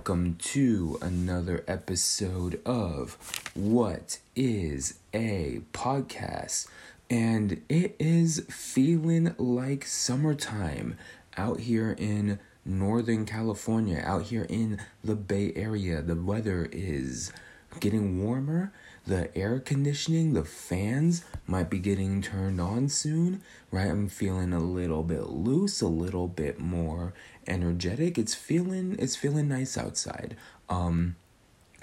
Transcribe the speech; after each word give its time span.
Welcome 0.00 0.36
to 0.36 0.98
another 1.02 1.62
episode 1.68 2.58
of 2.64 3.18
What 3.52 4.18
is 4.34 4.94
a 5.12 5.60
Podcast? 5.74 6.68
And 7.10 7.60
it 7.68 7.96
is 7.98 8.46
feeling 8.48 9.34
like 9.36 9.84
summertime 9.84 10.96
out 11.36 11.60
here 11.60 11.94
in 11.98 12.38
Northern 12.64 13.26
California, 13.26 14.02
out 14.02 14.22
here 14.22 14.46
in 14.48 14.80
the 15.04 15.16
Bay 15.16 15.52
Area. 15.54 16.00
The 16.00 16.16
weather 16.16 16.66
is 16.72 17.30
getting 17.78 18.24
warmer. 18.24 18.72
The 19.10 19.36
air 19.36 19.58
conditioning, 19.58 20.34
the 20.34 20.44
fans 20.44 21.24
might 21.44 21.68
be 21.68 21.80
getting 21.80 22.22
turned 22.22 22.60
on 22.60 22.88
soon, 22.88 23.42
right? 23.72 23.88
I'm 23.88 24.08
feeling 24.08 24.52
a 24.52 24.60
little 24.60 25.02
bit 25.02 25.30
loose, 25.30 25.80
a 25.80 25.88
little 25.88 26.28
bit 26.28 26.60
more 26.60 27.12
energetic. 27.44 28.18
It's 28.18 28.34
feeling 28.36 28.94
it's 29.00 29.16
feeling 29.16 29.48
nice 29.48 29.76
outside. 29.76 30.36
Um 30.68 31.16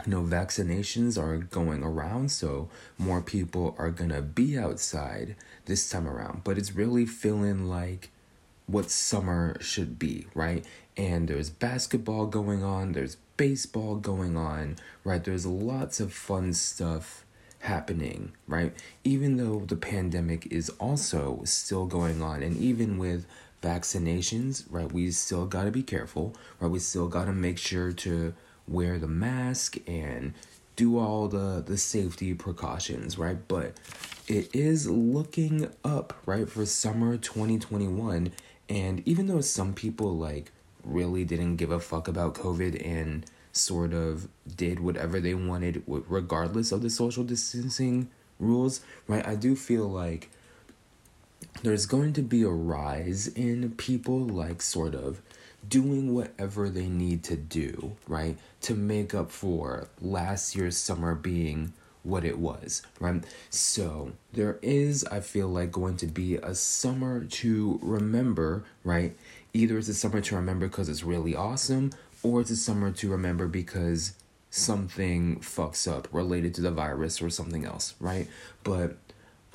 you 0.05 0.11
know, 0.11 0.21
vaccinations 0.21 1.21
are 1.21 1.35
going 1.39 1.83
around, 1.83 2.31
so 2.31 2.69
more 2.97 3.19
people 3.19 3.75
are 3.77 3.91
gonna 3.91 4.21
be 4.21 4.57
outside 4.57 5.35
this 5.65 5.89
time 5.89 6.07
around. 6.07 6.45
But 6.45 6.57
it's 6.57 6.75
really 6.75 7.05
feeling 7.05 7.67
like 7.67 8.09
what 8.67 8.89
summer 8.89 9.57
should 9.59 9.99
be, 9.99 10.27
right? 10.33 10.63
And 10.95 11.27
there's 11.27 11.49
basketball 11.49 12.27
going 12.27 12.63
on, 12.63 12.93
there's 12.93 13.17
baseball 13.37 13.95
going 13.95 14.35
on, 14.35 14.75
right? 15.03 15.23
There's 15.23 15.45
lots 15.45 15.99
of 15.99 16.11
fun 16.11 16.53
stuff 16.53 17.25
happening, 17.59 18.33
right? 18.47 18.73
Even 19.03 19.37
though 19.37 19.59
the 19.65 19.75
pandemic 19.75 20.47
is 20.51 20.69
also 20.79 21.41
still 21.45 21.85
going 21.85 22.21
on, 22.21 22.43
and 22.43 22.57
even 22.57 22.97
with 22.97 23.25
vaccinations, 23.61 24.65
right, 24.69 24.91
we 24.91 25.11
still 25.11 25.45
got 25.45 25.63
to 25.63 25.71
be 25.71 25.83
careful, 25.83 26.35
right? 26.59 26.71
We 26.71 26.79
still 26.79 27.07
got 27.07 27.25
to 27.25 27.33
make 27.33 27.57
sure 27.57 27.91
to 27.91 28.33
wear 28.67 28.99
the 28.99 29.07
mask 29.07 29.77
and 29.87 30.33
do 30.75 30.99
all 30.99 31.27
the 31.27 31.63
the 31.65 31.77
safety 31.77 32.33
precautions, 32.33 33.17
right? 33.17 33.47
But 33.47 33.73
it 34.27 34.49
is 34.53 34.89
looking 34.89 35.69
up, 35.83 36.13
right, 36.25 36.49
for 36.49 36.65
summer 36.65 37.17
2021, 37.17 38.31
and 38.69 39.07
even 39.07 39.27
though 39.27 39.41
some 39.41 39.73
people 39.73 40.15
like 40.15 40.51
really 40.87 41.23
didn't 41.25 41.57
give 41.57 41.71
a 41.71 41.79
fuck 41.79 42.07
about 42.07 42.35
COVID 42.35 42.85
and 42.85 43.25
sort 43.51 43.93
of 43.93 44.27
did 44.55 44.79
whatever 44.79 45.19
they 45.19 45.33
wanted 45.33 45.83
regardless 45.87 46.71
of 46.71 46.81
the 46.81 46.89
social 46.89 47.23
distancing 47.23 48.09
rules, 48.39 48.81
right? 49.07 49.25
I 49.27 49.35
do 49.35 49.55
feel 49.55 49.87
like 49.89 50.29
there's 51.63 51.85
going 51.85 52.13
to 52.13 52.21
be 52.21 52.43
a 52.43 52.49
rise 52.49 53.27
in 53.27 53.71
people 53.71 54.19
like 54.19 54.61
sort 54.61 54.95
of 54.95 55.21
doing 55.67 56.13
whatever 56.13 56.69
they 56.69 56.87
need 56.87 57.23
to 57.23 57.35
do, 57.35 57.95
right? 58.07 58.37
To 58.61 58.75
make 58.75 59.13
up 59.13 59.31
for 59.31 59.87
last 60.01 60.55
year's 60.55 60.77
summer 60.77 61.15
being 61.15 61.73
what 62.03 62.23
it 62.23 62.39
was, 62.39 62.83
right? 62.99 63.23
So 63.49 64.13
there 64.33 64.59
is, 64.61 65.03
I 65.05 65.19
feel 65.19 65.49
like, 65.49 65.71
going 65.71 65.97
to 65.97 66.07
be 66.07 66.35
a 66.35 66.55
summer 66.55 67.25
to 67.25 67.79
remember, 67.81 68.63
right? 68.83 69.17
Either 69.57 69.79
it's 69.79 69.87
a 69.87 69.93
summer 69.95 70.21
to 70.21 70.35
remember 70.35 70.67
because 70.67 70.87
it's 70.87 71.01
really 71.01 71.35
awesome, 71.35 71.91
or 72.21 72.41
it's 72.41 72.51
a 72.51 72.55
summer 72.55 72.91
to 72.91 73.09
remember 73.09 73.47
because 73.47 74.13
something 74.51 75.37
fucks 75.39 75.91
up 75.91 76.07
related 76.11 76.53
to 76.53 76.61
the 76.61 76.69
virus 76.69 77.23
or 77.23 77.31
something 77.31 77.65
else, 77.65 77.95
right? 77.99 78.27
But 78.63 78.97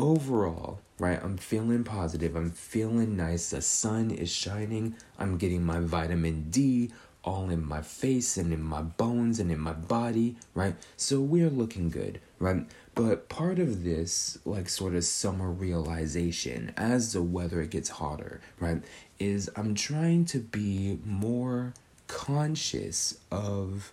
overall, 0.01 0.81
right, 0.99 1.23
I'm 1.23 1.37
feeling 1.37 1.85
positive. 1.85 2.35
I'm 2.35 2.51
feeling 2.51 3.17
nice. 3.17 3.51
The 3.51 3.63
sun 3.63 4.11
is 4.11 4.29
shining. 4.29 4.97
I'm 5.21 5.39
getting 5.39 5.63
my 5.65 5.79
vitamin 5.79 6.51
D 6.51 6.91
all 7.23 7.49
in 7.49 7.65
my 7.65 7.81
face 7.81 8.37
and 8.37 8.53
in 8.53 8.61
my 8.61 8.83
bones 8.83 9.39
and 9.39 9.53
in 9.53 9.61
my 9.61 9.73
body, 9.73 10.35
right? 10.53 10.75
So 10.97 11.21
we're 11.21 11.49
looking 11.49 11.91
good, 11.91 12.21
right? 12.41 12.67
But 12.95 13.29
part 13.31 13.59
of 13.59 13.85
this, 13.85 14.39
like, 14.45 14.69
sort 14.69 14.95
of 14.95 15.05
summer 15.05 15.51
realization 15.51 16.75
as 16.77 17.15
the 17.15 17.23
weather 17.23 17.65
gets 17.65 17.89
hotter, 17.89 18.41
right, 18.61 18.83
is 19.19 19.49
I'm 19.57 19.75
trying 19.75 20.27
to 20.27 20.41
be 20.41 20.99
more 21.05 21.73
conscious 22.07 23.19
of 23.31 23.93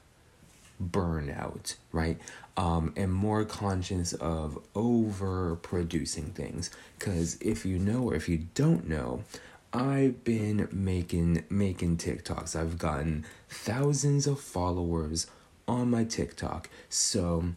burnout, 0.84 1.76
right? 1.94 2.20
Um, 2.58 2.94
and 2.98 3.14
more 3.14 3.46
conscious 3.46 4.14
of 4.14 4.60
overproducing 4.74 6.34
things. 6.34 6.70
Because 6.98 7.38
if 7.42 7.66
you 7.66 7.80
know 7.80 8.10
or 8.10 8.16
if 8.16 8.28
you 8.28 8.48
don't 8.54 8.88
know, 8.90 9.24
I've 9.72 10.24
been 10.24 10.68
making 10.72 11.44
making 11.50 11.98
TikToks. 11.98 12.56
I've 12.56 12.78
gotten 12.78 13.26
thousands 13.48 14.26
of 14.28 14.40
followers 14.40 15.28
on 15.68 15.90
my 15.90 16.04
TikTok. 16.04 16.70
So 16.90 17.54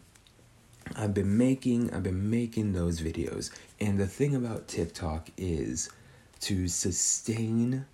I've 0.95 1.13
been 1.13 1.37
making 1.37 1.93
I've 1.93 2.03
been 2.03 2.29
making 2.29 2.73
those 2.73 3.01
videos. 3.01 3.51
And 3.79 3.99
the 3.99 4.07
thing 4.07 4.35
about 4.35 4.67
TikTok 4.67 5.29
is 5.37 5.89
to 6.41 6.67
sustain 6.67 7.85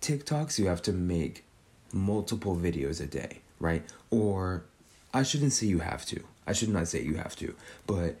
TikToks, 0.00 0.58
you 0.58 0.66
have 0.66 0.82
to 0.82 0.92
make 0.92 1.44
multiple 1.92 2.56
videos 2.56 3.00
a 3.00 3.06
day, 3.06 3.40
right? 3.58 3.84
Or 4.10 4.64
I 5.12 5.22
shouldn't 5.22 5.52
say 5.52 5.66
you 5.66 5.80
have 5.80 6.06
to. 6.06 6.22
I 6.46 6.52
should 6.52 6.70
not 6.70 6.88
say 6.88 7.02
you 7.02 7.14
have 7.16 7.36
to, 7.36 7.54
but 7.86 8.16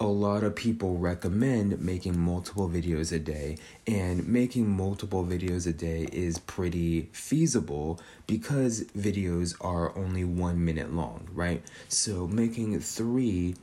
a 0.00 0.06
lot 0.06 0.44
of 0.44 0.54
people 0.54 0.96
recommend 0.96 1.80
making 1.80 2.18
multiple 2.18 2.68
videos 2.68 3.12
a 3.12 3.18
day, 3.18 3.58
and 3.86 4.26
making 4.28 4.68
multiple 4.68 5.24
videos 5.24 5.66
a 5.66 5.72
day 5.72 6.08
is 6.12 6.38
pretty 6.38 7.08
feasible 7.12 8.00
because 8.26 8.84
videos 8.96 9.56
are 9.60 9.96
only 9.96 10.24
one 10.24 10.64
minute 10.64 10.92
long, 10.94 11.26
right? 11.32 11.62
So, 11.88 12.26
making 12.28 12.78
three 12.80 13.56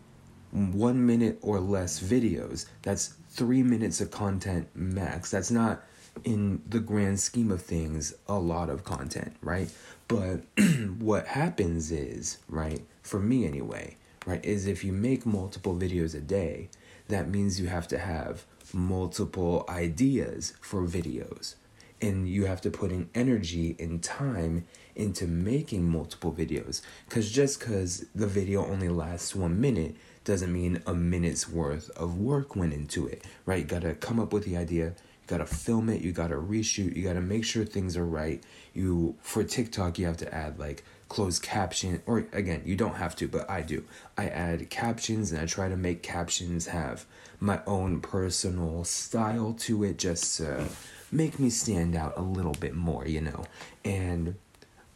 one 0.51 1.05
minute 1.05 1.37
or 1.41 1.59
less 1.59 1.99
videos, 1.99 2.65
that's 2.81 3.13
three 3.29 3.61
minutes 3.61 3.99
of 3.99 4.11
content 4.11 4.67
max. 4.73 5.31
That's 5.31 5.51
not 5.51 5.83
in 6.23 6.61
the 6.67 6.79
grand 6.79 7.19
scheme 7.19 7.51
of 7.51 7.61
things, 7.61 8.13
a 8.27 8.39
lot 8.39 8.69
of 8.69 8.83
content, 8.83 9.35
right? 9.41 9.69
But 10.07 10.41
what 10.99 11.27
happens 11.27 11.91
is, 11.91 12.37
right, 12.47 12.81
for 13.03 13.19
me 13.19 13.45
anyway, 13.45 13.97
right, 14.25 14.43
is 14.43 14.67
if 14.67 14.83
you 14.83 14.91
make 14.91 15.25
multiple 15.25 15.75
videos 15.75 16.15
a 16.15 16.21
day, 16.21 16.69
that 17.07 17.29
means 17.29 17.59
you 17.59 17.67
have 17.67 17.87
to 17.89 17.97
have 17.97 18.45
multiple 18.73 19.65
ideas 19.69 20.53
for 20.61 20.81
videos. 20.81 21.55
And 22.01 22.27
you 22.27 22.45
have 22.45 22.61
to 22.61 22.69
put 22.69 22.91
in 22.91 23.09
energy 23.15 23.75
and 23.79 24.03
time 24.03 24.65
into 24.95 25.27
making 25.27 25.89
multiple 25.89 26.31
videos. 26.31 26.81
Because 27.07 27.31
just 27.31 27.59
because 27.59 28.05
the 28.13 28.27
video 28.27 28.65
only 28.65 28.89
lasts 28.89 29.33
one 29.33 29.59
minute 29.61 29.95
doesn't 30.25 30.51
mean 30.51 30.81
a 30.85 30.93
minute's 30.93 31.47
worth 31.47 31.89
of 31.91 32.19
work 32.19 32.55
went 32.55 32.73
into 32.73 33.07
it, 33.07 33.23
right? 33.45 33.59
You 33.59 33.65
gotta 33.65 33.93
come 33.93 34.19
up 34.19 34.33
with 34.33 34.43
the 34.43 34.57
idea, 34.57 34.87
you 34.87 35.27
gotta 35.27 35.45
film 35.45 35.87
it, 35.89 36.01
you 36.01 36.11
gotta 36.11 36.35
reshoot, 36.35 36.95
you 36.95 37.03
gotta 37.03 37.21
make 37.21 37.45
sure 37.45 37.63
things 37.63 37.95
are 37.95 38.05
right. 38.05 38.43
You 38.73 39.15
for 39.21 39.43
TikTok 39.43 39.97
you 39.97 40.05
have 40.05 40.17
to 40.17 40.33
add 40.33 40.59
like 40.59 40.83
closed 41.09 41.41
caption 41.41 42.01
or 42.05 42.27
again, 42.31 42.61
you 42.65 42.75
don't 42.75 42.95
have 42.95 43.15
to, 43.17 43.27
but 43.27 43.49
I 43.49 43.61
do. 43.61 43.83
I 44.17 44.27
add 44.27 44.69
captions 44.69 45.31
and 45.31 45.41
I 45.41 45.45
try 45.45 45.69
to 45.69 45.77
make 45.77 46.01
captions 46.01 46.67
have 46.67 47.05
my 47.39 47.61
own 47.67 48.01
personal 48.01 48.83
style 48.83 49.53
to 49.59 49.83
it 49.83 49.97
just 49.97 50.37
to 50.37 50.67
make 51.11 51.39
me 51.39 51.49
stand 51.49 51.95
out 51.95 52.13
a 52.17 52.21
little 52.21 52.53
bit 52.53 52.75
more, 52.75 53.07
you 53.07 53.21
know. 53.21 53.45
And 53.83 54.35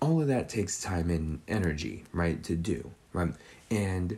all 0.02 0.22
of 0.22 0.28
that 0.28 0.50
takes 0.50 0.82
time 0.82 1.10
and 1.10 1.42
energy, 1.48 2.06
right, 2.14 2.44
to 2.44 2.56
do, 2.56 2.92
right? 3.14 3.34
And 3.70 4.18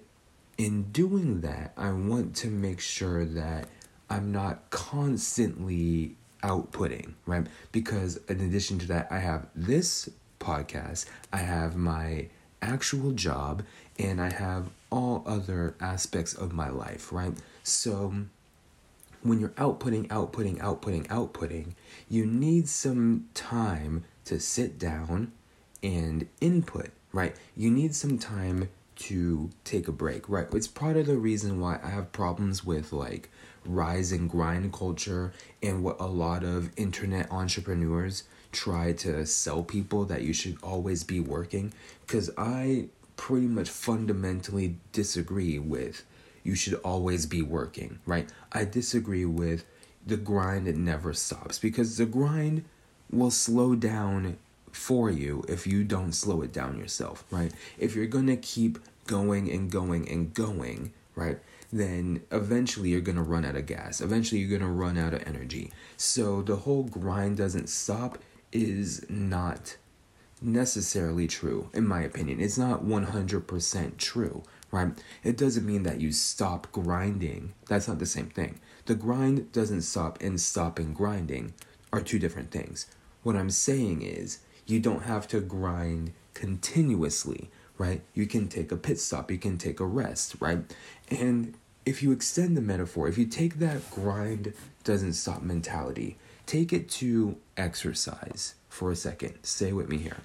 in 0.57 0.83
doing 0.91 1.41
that, 1.41 1.73
I 1.75 1.91
want 1.91 2.35
to 2.37 2.47
make 2.47 2.79
sure 2.79 3.25
that 3.25 3.67
I'm 4.09 4.31
not 4.31 4.69
constantly 4.69 6.15
outputting, 6.43 7.13
right? 7.25 7.47
Because 7.71 8.17
in 8.27 8.41
addition 8.41 8.79
to 8.79 8.87
that, 8.87 9.07
I 9.11 9.19
have 9.19 9.47
this 9.55 10.09
podcast, 10.41 11.05
I 11.31 11.37
have 11.37 11.75
my 11.77 12.27
actual 12.61 13.11
job, 13.11 13.63
and 13.97 14.19
I 14.19 14.31
have 14.31 14.69
all 14.89 15.23
other 15.25 15.75
aspects 15.79 16.33
of 16.33 16.51
my 16.51 16.69
life, 16.69 17.13
right? 17.13 17.33
So 17.63 18.13
when 19.23 19.39
you're 19.39 19.49
outputting, 19.49 20.07
outputting, 20.07 20.57
outputting, 20.57 21.07
outputting, 21.07 21.73
you 22.09 22.25
need 22.25 22.67
some 22.67 23.27
time 23.33 24.03
to 24.25 24.39
sit 24.39 24.77
down 24.77 25.31
and 25.83 26.27
input, 26.39 26.89
right? 27.13 27.35
You 27.55 27.71
need 27.71 27.95
some 27.95 28.17
time 28.17 28.69
to 28.97 29.49
take 29.63 29.87
a 29.87 29.91
break, 29.91 30.27
right? 30.29 30.47
It's 30.53 30.67
part 30.67 30.97
of 30.97 31.07
the 31.07 31.17
reason 31.17 31.59
why 31.59 31.79
I 31.83 31.89
have 31.89 32.11
problems 32.11 32.63
with 32.63 32.93
like 32.93 33.29
rise 33.65 34.11
and 34.11 34.29
grind 34.29 34.73
culture 34.73 35.33
and 35.61 35.83
what 35.83 35.99
a 35.99 36.05
lot 36.05 36.43
of 36.43 36.71
internet 36.77 37.31
entrepreneurs 37.31 38.23
try 38.51 38.91
to 38.91 39.25
sell 39.25 39.63
people 39.63 40.05
that 40.05 40.23
you 40.23 40.33
should 40.33 40.57
always 40.63 41.03
be 41.03 41.19
working 41.19 41.73
because 42.05 42.29
I 42.37 42.89
pretty 43.15 43.47
much 43.47 43.69
fundamentally 43.69 44.75
disagree 44.91 45.59
with 45.59 46.03
you 46.43 46.55
should 46.55 46.73
always 46.75 47.25
be 47.25 47.41
working, 47.41 47.99
right? 48.05 48.27
I 48.51 48.65
disagree 48.65 49.25
with 49.25 49.63
the 50.05 50.17
grind 50.17 50.67
it 50.67 50.75
never 50.75 51.13
stops 51.13 51.59
because 51.59 51.97
the 51.97 52.05
grind 52.05 52.63
will 53.11 53.31
slow 53.31 53.75
down 53.75 54.37
for 54.71 55.11
you 55.11 55.43
if 55.47 55.67
you 55.67 55.83
don't 55.83 56.13
slow 56.13 56.41
it 56.41 56.51
down 56.51 56.79
yourself, 56.79 57.23
right? 57.29 57.51
If 57.77 57.95
you're 57.95 58.07
gonna 58.07 58.37
keep 58.37 58.79
going 59.05 59.51
and 59.51 59.69
going 59.69 60.09
and 60.09 60.33
going, 60.33 60.93
right? 61.15 61.39
Then 61.71 62.23
eventually 62.31 62.89
you're 62.89 63.01
gonna 63.01 63.23
run 63.23 63.45
out 63.45 63.55
of 63.55 63.65
gas. 63.65 64.01
Eventually 64.01 64.41
you're 64.41 64.59
gonna 64.59 64.71
run 64.71 64.97
out 64.97 65.13
of 65.13 65.23
energy. 65.25 65.71
So 65.97 66.41
the 66.41 66.57
whole 66.57 66.83
grind 66.83 67.37
doesn't 67.37 67.69
stop 67.69 68.17
is 68.51 69.05
not 69.09 69.77
necessarily 70.41 71.27
true, 71.27 71.69
in 71.73 71.87
my 71.87 72.01
opinion. 72.01 72.39
It's 72.39 72.57
not 72.57 72.83
100% 72.83 73.97
true, 73.97 74.43
right? 74.71 74.91
It 75.23 75.37
doesn't 75.37 75.65
mean 75.65 75.83
that 75.83 76.01
you 76.01 76.11
stop 76.11 76.71
grinding. 76.71 77.53
That's 77.67 77.87
not 77.87 77.99
the 77.99 78.05
same 78.05 78.29
thing. 78.29 78.59
The 78.85 78.95
grind 78.95 79.51
doesn't 79.51 79.83
stop, 79.83 80.21
and 80.21 80.41
stopping 80.41 80.93
grinding 80.93 81.53
are 81.93 82.01
two 82.01 82.19
different 82.19 82.51
things. 82.51 82.87
What 83.23 83.35
I'm 83.35 83.51
saying 83.51 84.01
is, 84.01 84.39
you 84.65 84.79
don't 84.79 85.03
have 85.03 85.27
to 85.29 85.41
grind 85.41 86.13
continuously, 86.33 87.51
right? 87.77 88.01
You 88.13 88.25
can 88.25 88.47
take 88.47 88.71
a 88.71 88.77
pit 88.77 88.99
stop, 88.99 89.29
you 89.29 89.37
can 89.37 89.57
take 89.57 89.79
a 89.79 89.85
rest, 89.85 90.35
right? 90.39 90.59
And 91.09 91.53
if 91.85 92.03
you 92.03 92.11
extend 92.11 92.55
the 92.55 92.61
metaphor, 92.61 93.07
if 93.07 93.17
you 93.17 93.25
take 93.25 93.59
that 93.59 93.89
grind 93.91 94.53
doesn't 94.83 95.13
stop 95.13 95.41
mentality, 95.41 96.17
take 96.45 96.71
it 96.73 96.89
to 96.89 97.37
exercise 97.57 98.55
for 98.69 98.91
a 98.91 98.95
second. 98.95 99.35
Stay 99.43 99.73
with 99.73 99.89
me 99.89 99.97
here. 99.97 100.17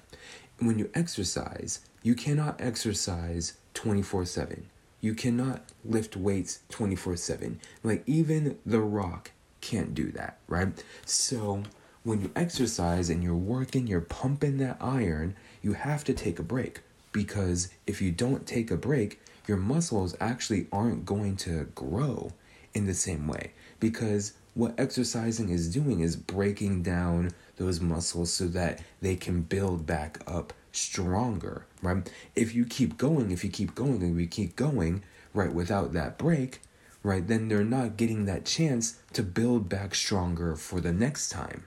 When 0.59 0.79
you 0.79 0.89
exercise, 0.93 1.81
you 2.03 2.15
cannot 2.15 2.59
exercise 2.59 3.53
24 3.73 4.25
7. 4.25 4.65
You 5.01 5.13
cannot 5.13 5.63
lift 5.85 6.15
weights 6.15 6.59
24 6.69 7.15
7. 7.17 7.59
Like, 7.83 8.03
even 8.07 8.57
The 8.65 8.79
Rock 8.79 9.31
can't 9.61 9.93
do 9.93 10.11
that, 10.11 10.37
right? 10.47 10.83
So, 11.05 11.63
when 12.03 12.21
you 12.21 12.31
exercise 12.35 13.09
and 13.09 13.21
you're 13.23 13.35
working, 13.35 13.85
you're 13.85 14.01
pumping 14.01 14.57
that 14.57 14.77
iron, 14.79 15.35
you 15.61 15.73
have 15.73 16.03
to 16.05 16.13
take 16.13 16.39
a 16.39 16.43
break. 16.43 16.81
Because 17.11 17.69
if 17.85 18.01
you 18.01 18.11
don't 18.11 18.45
take 18.45 18.71
a 18.71 18.77
break, 18.77 19.19
your 19.47 19.57
muscles 19.57 20.15
actually 20.19 20.67
aren't 20.71 21.05
going 21.05 21.35
to 21.37 21.65
grow 21.75 22.31
in 22.73 22.85
the 22.85 22.93
same 22.93 23.27
way. 23.27 23.51
Because 23.79 24.33
what 24.53 24.73
exercising 24.77 25.49
is 25.49 25.71
doing 25.73 25.99
is 25.99 26.15
breaking 26.15 26.83
down 26.83 27.31
those 27.57 27.79
muscles 27.79 28.31
so 28.31 28.47
that 28.47 28.81
they 29.01 29.15
can 29.15 29.41
build 29.41 29.85
back 29.85 30.19
up 30.27 30.53
stronger, 30.71 31.65
right? 31.81 32.09
If 32.35 32.53
you 32.53 32.65
keep 32.65 32.97
going, 32.97 33.31
if 33.31 33.43
you 33.43 33.49
keep 33.49 33.75
going, 33.75 34.01
and 34.01 34.15
we 34.15 34.27
keep 34.27 34.55
going, 34.55 35.03
right, 35.33 35.53
without 35.53 35.93
that 35.93 36.17
break, 36.17 36.61
right, 37.03 37.27
then 37.27 37.47
they're 37.47 37.63
not 37.63 37.97
getting 37.97 38.25
that 38.25 38.45
chance 38.45 38.99
to 39.13 39.23
build 39.23 39.69
back 39.69 39.95
stronger 39.95 40.55
for 40.55 40.81
the 40.81 40.93
next 40.93 41.29
time. 41.29 41.65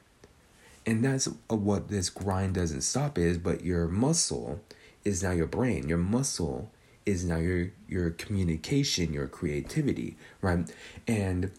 And 0.87 1.05
that's 1.05 1.26
what 1.49 1.88
this 1.88 2.11
grind 2.11 2.55
doesn't 2.55 2.83
stop 2.83 3.19
is, 3.19 3.38
but 3.38 3.65
your 3.65 3.87
muscle 3.87 4.61
is 5.05 5.23
now 5.23 5.31
your 5.31 5.47
brain. 5.47 5.88
Your 5.88 5.99
muscle 5.99 6.71
is 7.11 7.25
now 7.25 7.37
your 7.37 7.71
your 7.89 8.11
communication, 8.11 9.12
your 9.12 9.27
creativity, 9.27 10.17
right? 10.41 10.71
And 11.07 11.51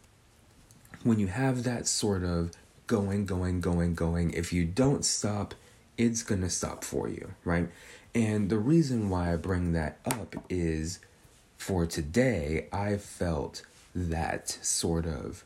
when 1.04 1.20
you 1.20 1.28
have 1.28 1.64
that 1.64 1.88
sort 1.88 2.24
of 2.24 2.52
going, 2.88 3.26
going, 3.26 3.62
going, 3.62 3.96
going, 3.96 4.32
if 4.32 4.52
you 4.54 4.66
don't 4.66 5.06
stop, 5.06 5.54
it's 5.98 6.24
going 6.24 6.42
to 6.42 6.50
stop 6.50 6.84
for 6.84 7.08
you, 7.08 7.34
right? 7.44 7.70
And 8.14 8.50
the 8.50 8.58
reason 8.58 9.10
why 9.10 9.34
I 9.34 9.38
bring 9.38 9.72
that 9.74 10.00
up 10.06 10.36
is 10.50 11.00
for 11.58 11.86
today, 11.86 12.68
I 12.74 12.98
felt 12.98 13.64
that 13.96 14.50
sort 14.50 15.06
of 15.06 15.44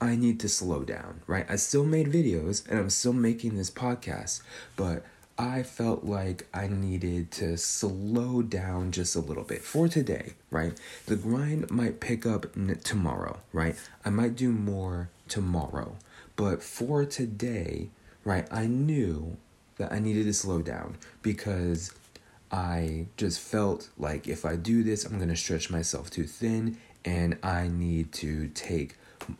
I 0.00 0.16
need 0.16 0.40
to 0.40 0.48
slow 0.48 0.82
down, 0.82 1.22
right? 1.26 1.46
I 1.48 1.56
still 1.56 1.84
made 1.84 2.12
videos 2.12 2.68
and 2.68 2.78
I'm 2.78 2.90
still 2.90 3.12
making 3.12 3.56
this 3.56 3.70
podcast, 3.70 4.42
but 4.76 5.04
I 5.36 5.64
felt 5.64 6.04
like 6.04 6.46
I 6.54 6.68
needed 6.68 7.32
to 7.32 7.56
slow 7.56 8.40
down 8.40 8.92
just 8.92 9.16
a 9.16 9.20
little 9.20 9.42
bit 9.42 9.62
for 9.62 9.88
today, 9.88 10.34
right? 10.50 10.78
The 11.06 11.16
grind 11.16 11.70
might 11.70 11.98
pick 11.98 12.24
up 12.24 12.46
tomorrow, 12.84 13.40
right? 13.52 13.74
I 14.04 14.10
might 14.10 14.36
do 14.36 14.52
more 14.52 15.10
tomorrow, 15.28 15.96
but 16.36 16.62
for 16.62 17.04
today, 17.04 17.88
right, 18.24 18.46
I 18.50 18.66
knew 18.66 19.36
that 19.76 19.92
I 19.92 19.98
needed 19.98 20.24
to 20.26 20.32
slow 20.32 20.62
down 20.62 20.98
because 21.22 21.92
I 22.52 23.06
just 23.16 23.40
felt 23.40 23.88
like 23.98 24.28
if 24.28 24.44
I 24.44 24.54
do 24.54 24.84
this, 24.84 25.04
I'm 25.04 25.16
going 25.16 25.30
to 25.30 25.36
stretch 25.36 25.68
myself 25.68 26.10
too 26.10 26.24
thin 26.24 26.78
and 27.04 27.38
I 27.42 27.66
need 27.66 28.12
to 28.12 28.48
take 28.48 28.96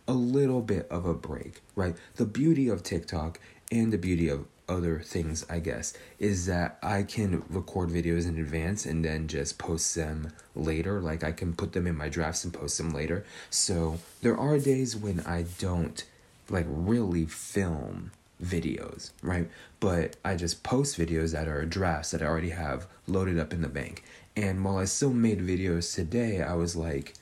a 0.09 0.13
little 0.13 0.61
bit 0.61 0.89
of 0.91 1.07
a 1.07 1.15
break, 1.15 1.63
right? 1.77 1.95
The 2.17 2.25
beauty 2.25 2.69
of 2.69 2.83
TikTok 2.83 3.39
and 3.71 3.93
the 3.93 3.99
beauty 3.99 4.29
of 4.29 4.47
other 4.69 5.01
things, 5.01 5.45
I 5.49 5.59
guess, 5.59 5.93
is 6.19 6.47
that 6.47 6.79
I 6.83 7.03
can 7.03 7.43
record 7.49 7.91
videos 7.91 8.27
in 8.27 8.39
advance 8.39 8.87
and 8.87 9.05
then 9.05 9.29
just 9.29 9.59
post 9.59 9.95
them 9.95 10.33
later. 10.55 11.01
Like 11.01 11.23
I 11.23 11.33
can 11.33 11.55
put 11.55 11.73
them 11.73 11.87
in 11.87 11.97
my 11.97 12.09
drafts 12.09 12.45
and 12.45 12.53
post 12.53 12.79
them 12.79 12.93
later. 12.93 13.25
So 13.51 13.99
there 14.23 14.37
are 14.37 14.59
days 14.59 14.97
when 14.97 15.21
I 15.21 15.45
don't 15.59 16.03
like 16.49 16.67
really 16.69 17.27
film 17.27 18.11
videos, 18.43 19.11
right? 19.23 19.51
But 19.81 20.17
I 20.25 20.37
just 20.37 20.63
post 20.63 20.99
videos 20.99 21.33
that 21.33 21.49
are 21.49 21.65
drafts 21.65 22.11
that 22.11 22.23
I 22.23 22.27
already 22.27 22.51
have 22.51 22.87
loaded 23.07 23.39
up 23.39 23.53
in 23.53 23.63
the 23.63 23.69
bank. 23.69 24.03
And 24.37 24.65
while 24.65 24.79
I 24.79 24.85
still 24.85 25.13
made 25.13 25.41
videos 25.41 25.95
today, 25.95 26.43
I 26.43 26.55
was 26.55 26.75
like, 26.75 27.15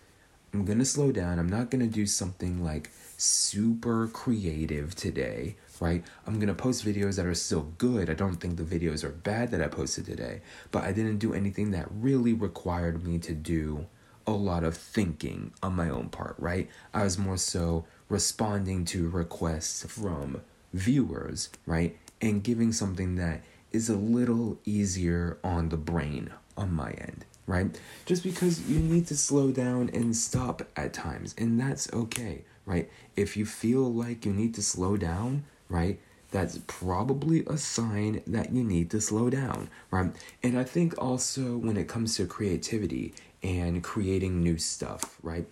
I'm 0.54 0.64
gonna 0.64 0.84
slow 0.84 1.12
down. 1.12 1.38
I'm 1.38 1.48
not 1.48 1.70
gonna 1.70 1.86
do 1.86 2.06
something 2.06 2.64
like 2.64 2.90
super 3.16 4.08
creative 4.08 4.94
today, 4.94 5.56
right? 5.82 6.05
I'm 6.29 6.38
gonna 6.38 6.55
post 6.55 6.84
videos 6.84 7.17
that 7.17 7.26
are 7.26 7.34
still 7.34 7.73
good. 7.76 8.08
I 8.08 8.14
don't 8.14 8.37
think 8.37 8.56
the 8.56 8.62
videos 8.62 9.02
are 9.02 9.11
bad 9.11 9.50
that 9.50 9.61
I 9.61 9.67
posted 9.67 10.06
today, 10.06 10.40
but 10.70 10.84
I 10.84 10.93
didn't 10.93 11.19
do 11.19 11.34
anything 11.34 11.73
that 11.73 11.88
really 11.90 12.32
required 12.32 13.05
me 13.05 13.19
to 13.19 13.32
do 13.32 13.87
a 14.25 14.31
lot 14.31 14.62
of 14.62 14.76
thinking 14.76 15.52
on 15.61 15.75
my 15.75 15.90
own 15.90 16.08
part, 16.08 16.37
right? 16.38 16.70
I 16.94 17.02
was 17.02 17.19
more 17.19 17.37
so 17.37 17.84
responding 18.08 18.84
to 18.87 19.08
requests 19.08 19.84
from 19.84 20.43
viewers, 20.73 21.50
right? 21.67 21.99
And 22.20 22.44
giving 22.44 22.70
something 22.70 23.17
that 23.17 23.43
is 23.73 23.88
a 23.88 23.96
little 23.96 24.58
easier 24.64 25.38
on 25.43 25.70
the 25.70 25.77
brain 25.77 26.31
on 26.56 26.72
my 26.72 26.93
end, 26.93 27.24
right? 27.48 27.77
Just 28.06 28.22
because 28.22 28.70
you 28.70 28.79
need 28.79 29.08
to 29.08 29.17
slow 29.17 29.51
down 29.51 29.91
and 29.93 30.17
stop 30.17 30.62
at 30.77 30.93
times, 30.93 31.34
and 31.36 31.58
that's 31.58 31.93
okay, 31.93 32.44
right? 32.67 32.89
If 33.17 33.36
you 33.36 33.44
feel 33.44 33.93
like 33.93 34.24
you 34.24 34.32
need 34.32 34.55
to 34.55 34.62
slow 34.62 34.96
down, 34.96 35.43
right? 35.72 35.98
That's 36.31 36.58
probably 36.67 37.44
a 37.46 37.58
sign 37.58 38.22
that 38.26 38.52
you 38.52 38.64
need 38.64 38.91
to 38.91 39.00
slow 39.00 39.29
down, 39.31 39.69
right? 39.91 40.12
And 40.43 40.58
I 40.58 40.64
think 40.64 41.00
also 41.00 41.56
when 41.56 41.76
it 41.76 41.88
comes 41.88 42.17
to 42.17 42.26
creativity 42.26 43.14
and 43.43 43.82
creating 43.82 44.43
new 44.43 44.56
stuff, 44.58 45.19
right? 45.22 45.46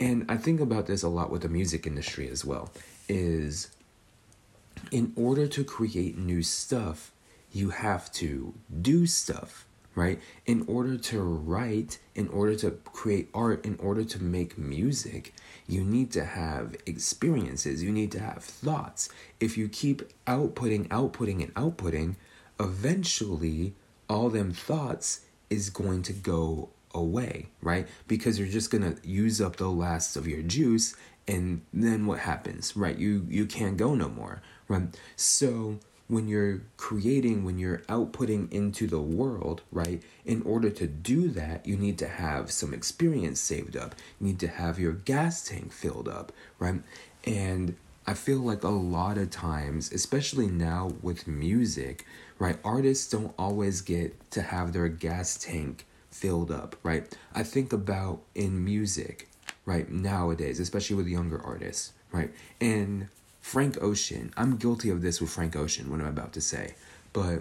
and 0.00 0.24
I 0.28 0.36
think 0.36 0.60
about 0.60 0.86
this 0.86 1.02
a 1.02 1.08
lot 1.08 1.30
with 1.30 1.42
the 1.42 1.48
music 1.48 1.86
industry 1.86 2.28
as 2.28 2.44
well, 2.44 2.70
is 3.08 3.70
in 4.90 5.12
order 5.16 5.46
to 5.46 5.64
create 5.64 6.18
new 6.18 6.42
stuff, 6.42 7.12
you 7.52 7.70
have 7.70 8.10
to 8.12 8.54
do 8.82 9.06
stuff, 9.06 9.66
right? 9.94 10.20
In 10.46 10.64
order 10.66 10.96
to 10.96 11.22
write, 11.22 11.98
in 12.14 12.28
order 12.28 12.56
to 12.56 12.72
create 12.72 13.28
art, 13.32 13.64
in 13.64 13.76
order 13.78 14.04
to 14.04 14.22
make 14.22 14.58
music, 14.58 15.32
you 15.66 15.82
need 15.84 16.12
to 16.12 16.24
have 16.24 16.76
experiences, 16.86 17.82
you 17.82 17.90
need 17.90 18.12
to 18.12 18.20
have 18.20 18.42
thoughts. 18.42 19.08
If 19.40 19.56
you 19.56 19.68
keep 19.68 20.02
outputting, 20.26 20.88
outputting, 20.88 21.42
and 21.42 21.54
outputting, 21.54 22.16
eventually 22.60 23.74
all 24.08 24.28
them 24.28 24.52
thoughts 24.52 25.20
is 25.50 25.70
going 25.70 26.02
to 26.02 26.12
go 26.12 26.70
away, 26.94 27.48
right? 27.60 27.88
Because 28.06 28.38
you're 28.38 28.48
just 28.48 28.70
gonna 28.70 28.96
use 29.02 29.40
up 29.40 29.56
the 29.56 29.68
last 29.68 30.16
of 30.16 30.28
your 30.28 30.42
juice, 30.42 30.94
and 31.26 31.62
then 31.72 32.06
what 32.06 32.20
happens, 32.20 32.76
right? 32.76 32.96
You 32.96 33.26
you 33.28 33.46
can't 33.46 33.76
go 33.76 33.94
no 33.94 34.08
more, 34.08 34.42
right? 34.68 34.88
So 35.16 35.78
when 36.14 36.28
you're 36.28 36.62
creating, 36.76 37.44
when 37.44 37.58
you're 37.58 37.78
outputting 37.88 38.50
into 38.52 38.86
the 38.86 39.00
world, 39.00 39.62
right? 39.72 40.00
In 40.24 40.42
order 40.42 40.70
to 40.70 40.86
do 40.86 41.28
that, 41.30 41.66
you 41.66 41.76
need 41.76 41.98
to 41.98 42.06
have 42.06 42.52
some 42.52 42.72
experience 42.72 43.40
saved 43.40 43.76
up. 43.76 43.96
You 44.20 44.28
need 44.28 44.38
to 44.38 44.46
have 44.46 44.78
your 44.78 44.92
gas 44.92 45.44
tank 45.44 45.72
filled 45.72 46.08
up, 46.08 46.30
right? 46.60 46.80
And 47.24 47.76
I 48.06 48.14
feel 48.14 48.38
like 48.38 48.62
a 48.62 48.68
lot 48.68 49.18
of 49.18 49.30
times, 49.30 49.92
especially 49.92 50.46
now 50.46 50.92
with 51.02 51.26
music, 51.26 52.06
right? 52.38 52.58
Artists 52.64 53.10
don't 53.10 53.34
always 53.36 53.80
get 53.80 54.30
to 54.30 54.42
have 54.42 54.72
their 54.72 54.88
gas 54.88 55.36
tank 55.36 55.84
filled 56.12 56.52
up, 56.52 56.76
right? 56.84 57.12
I 57.34 57.42
think 57.42 57.72
about 57.72 58.20
in 58.36 58.64
music, 58.64 59.28
right, 59.64 59.90
nowadays, 59.90 60.60
especially 60.60 60.94
with 60.94 61.08
younger 61.08 61.42
artists, 61.42 61.92
right? 62.12 62.32
And 62.60 63.08
Frank 63.44 63.76
Ocean, 63.82 64.32
I'm 64.38 64.56
guilty 64.56 64.88
of 64.88 65.02
this 65.02 65.20
with 65.20 65.28
Frank 65.28 65.54
Ocean, 65.54 65.90
what 65.90 66.00
I'm 66.00 66.06
about 66.06 66.32
to 66.32 66.40
say, 66.40 66.76
but 67.12 67.40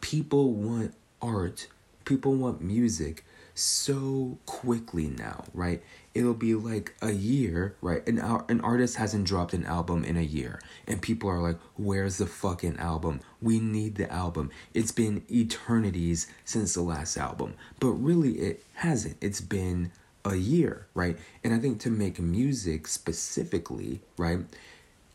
people 0.00 0.52
want 0.52 0.94
art, 1.20 1.66
people 2.04 2.36
want 2.36 2.62
music 2.62 3.24
so 3.56 4.38
quickly 4.46 5.08
now, 5.08 5.46
right? 5.52 5.82
It'll 6.14 6.32
be 6.32 6.54
like 6.54 6.94
a 7.02 7.10
year, 7.10 7.74
right? 7.82 8.06
An 8.06 8.20
an 8.20 8.60
artist 8.60 8.94
hasn't 8.96 9.26
dropped 9.26 9.52
an 9.52 9.66
album 9.66 10.04
in 10.04 10.16
a 10.16 10.22
year, 10.22 10.60
and 10.86 11.02
people 11.02 11.28
are 11.28 11.42
like, 11.42 11.58
"Where's 11.76 12.18
the 12.18 12.26
fucking 12.26 12.76
album? 12.76 13.18
We 13.42 13.58
need 13.58 13.96
the 13.96 14.10
album." 14.10 14.48
It's 14.74 14.92
been 14.92 15.24
eternities 15.28 16.28
since 16.44 16.74
the 16.74 16.82
last 16.82 17.16
album, 17.16 17.54
but 17.80 17.90
really, 17.90 18.38
it 18.38 18.64
hasn't. 18.74 19.16
It's 19.20 19.40
been 19.40 19.90
a 20.24 20.36
year, 20.36 20.86
right? 20.94 21.16
And 21.44 21.54
I 21.54 21.58
think 21.58 21.80
to 21.80 21.90
make 21.90 22.18
music 22.18 22.86
specifically, 22.86 24.00
right? 24.16 24.40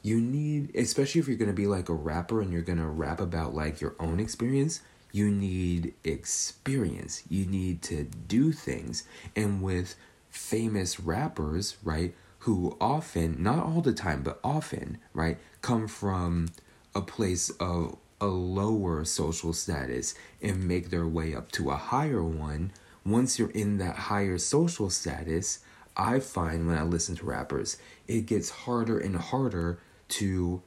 You 0.02 0.20
need, 0.20 0.76
especially 0.76 1.22
if 1.22 1.28
you're 1.28 1.38
gonna 1.38 1.54
be 1.54 1.68
like 1.68 1.90
a 1.90 1.94
rapper 1.94 2.42
and 2.42 2.52
you're 2.52 2.62
gonna 2.62 2.90
rap 2.90 3.22
about 3.22 3.54
like 3.54 3.82
your 3.82 3.96
own 4.00 4.20
experience, 4.20 4.82
you 5.12 5.30
need 5.30 5.94
experience. 6.04 7.24
You 7.30 7.46
need 7.46 7.82
to 7.84 8.04
do 8.04 8.52
things. 8.52 9.04
And 9.36 9.62
with 9.62 9.96
famous 10.30 11.00
rappers, 11.00 11.78
right, 11.84 12.14
who 12.40 12.76
often, 12.82 13.42
not 13.42 13.64
all 13.64 13.82
the 13.82 13.94
time, 13.94 14.24
but 14.24 14.40
often, 14.44 14.98
right, 15.14 15.38
come 15.62 15.88
from 15.88 16.48
a 16.96 17.02
place 17.02 17.50
of 17.52 17.96
a 18.20 18.28
lower 18.28 19.06
social 19.06 19.54
status 19.54 20.16
and 20.42 20.68
make 20.68 20.90
their 20.90 21.08
way 21.08 21.36
up 21.36 21.52
to 21.54 21.70
a 21.70 21.76
higher 21.76 22.24
one. 22.24 22.72
Once 23.06 23.38
you're 23.38 23.52
in 23.52 23.78
that 23.78 23.96
higher 23.96 24.38
social 24.38 24.90
status, 24.90 25.60
I 25.96 26.20
find 26.20 26.68
when 26.68 26.78
I 26.78 26.84
listen 26.84 27.16
to 27.18 27.26
rappers, 27.26 27.78
it 28.08 28.26
gets 28.26 28.50
harder 28.50 28.98
and 28.98 29.16
harder 29.16 29.80
to 30.10 30.62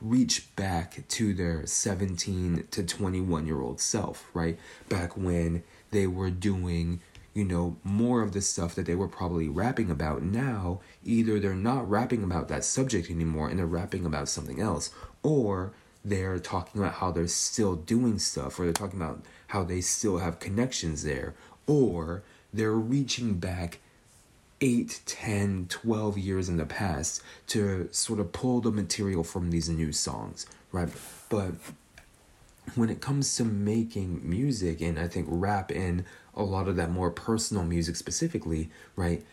reach 0.00 0.54
back 0.56 1.06
to 1.08 1.32
their 1.32 1.64
17 1.66 2.66
to 2.70 2.82
21 2.82 3.46
year 3.46 3.60
old 3.60 3.80
self, 3.80 4.28
right? 4.34 4.58
Back 4.88 5.16
when 5.16 5.62
they 5.90 6.06
were 6.06 6.30
doing, 6.30 7.00
you 7.34 7.44
know, 7.44 7.76
more 7.84 8.22
of 8.22 8.32
the 8.32 8.40
stuff 8.40 8.74
that 8.74 8.86
they 8.86 8.94
were 8.94 9.08
probably 9.08 9.48
rapping 9.48 9.90
about. 9.90 10.22
Now, 10.22 10.80
either 11.04 11.38
they're 11.38 11.54
not 11.54 11.88
rapping 11.88 12.24
about 12.24 12.48
that 12.48 12.64
subject 12.64 13.10
anymore 13.10 13.48
and 13.48 13.58
they're 13.58 13.66
rapping 13.66 14.04
about 14.04 14.28
something 14.28 14.60
else, 14.60 14.90
or 15.22 15.72
they're 16.04 16.38
talking 16.38 16.80
about 16.80 16.94
how 16.94 17.12
they're 17.12 17.28
still 17.28 17.76
doing 17.76 18.18
stuff, 18.18 18.58
or 18.58 18.64
they're 18.64 18.72
talking 18.72 19.00
about 19.00 19.22
how 19.48 19.62
they 19.62 19.80
still 19.80 20.18
have 20.18 20.40
connections 20.40 21.04
there, 21.04 21.34
or 21.66 22.22
they're 22.52 22.72
reaching 22.72 23.34
back 23.34 23.78
8, 24.60 25.00
10, 25.06 25.66
12 25.68 26.18
years 26.18 26.48
in 26.48 26.56
the 26.56 26.66
past 26.66 27.22
to 27.48 27.88
sort 27.90 28.20
of 28.20 28.32
pull 28.32 28.60
the 28.60 28.70
material 28.70 29.24
from 29.24 29.50
these 29.50 29.68
new 29.68 29.92
songs, 29.92 30.46
right? 30.70 30.88
But 31.28 31.54
when 32.74 32.88
it 32.88 33.00
comes 33.00 33.34
to 33.36 33.44
making 33.44 34.20
music, 34.28 34.80
and 34.80 34.98
I 34.98 35.08
think 35.08 35.26
rap 35.28 35.70
and 35.72 36.04
a 36.34 36.42
lot 36.42 36.68
of 36.68 36.76
that 36.76 36.90
more 36.90 37.10
personal 37.10 37.64
music 37.64 37.96
specifically, 37.96 38.70
right? 38.94 39.24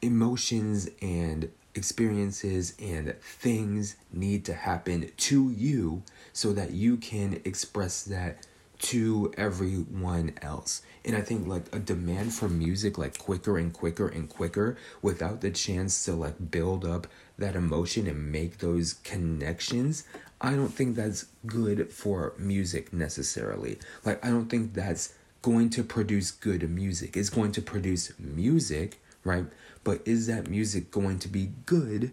Emotions 0.00 0.88
and 1.00 1.48
experiences 1.74 2.74
and 2.80 3.14
things 3.20 3.96
need 4.12 4.44
to 4.44 4.54
happen 4.54 5.10
to 5.16 5.50
you 5.50 6.02
so 6.32 6.52
that 6.52 6.72
you 6.72 6.96
can 6.96 7.40
express 7.44 8.02
that 8.02 8.46
to 8.82 9.32
everyone 9.36 10.34
else. 10.42 10.82
And 11.04 11.16
I 11.16 11.20
think 11.20 11.46
like 11.46 11.74
a 11.74 11.78
demand 11.78 12.34
for 12.34 12.48
music 12.48 12.98
like 12.98 13.18
quicker 13.18 13.56
and 13.58 13.72
quicker 13.72 14.08
and 14.08 14.28
quicker 14.28 14.76
without 15.00 15.40
the 15.40 15.50
chance 15.50 16.04
to 16.04 16.12
like 16.12 16.50
build 16.50 16.84
up 16.84 17.06
that 17.38 17.56
emotion 17.56 18.06
and 18.06 18.30
make 18.30 18.58
those 18.58 18.94
connections, 19.04 20.04
I 20.40 20.52
don't 20.52 20.68
think 20.74 20.96
that's 20.96 21.26
good 21.46 21.92
for 21.92 22.34
music 22.38 22.92
necessarily. 22.92 23.78
Like 24.04 24.24
I 24.24 24.30
don't 24.30 24.48
think 24.48 24.74
that's 24.74 25.14
going 25.42 25.70
to 25.70 25.82
produce 25.84 26.30
good 26.30 26.68
music. 26.68 27.16
It's 27.16 27.30
going 27.30 27.52
to 27.52 27.62
produce 27.62 28.12
music, 28.18 29.00
right? 29.24 29.46
But 29.84 30.02
is 30.04 30.26
that 30.26 30.48
music 30.48 30.90
going 30.90 31.18
to 31.20 31.28
be 31.28 31.50
good? 31.66 32.12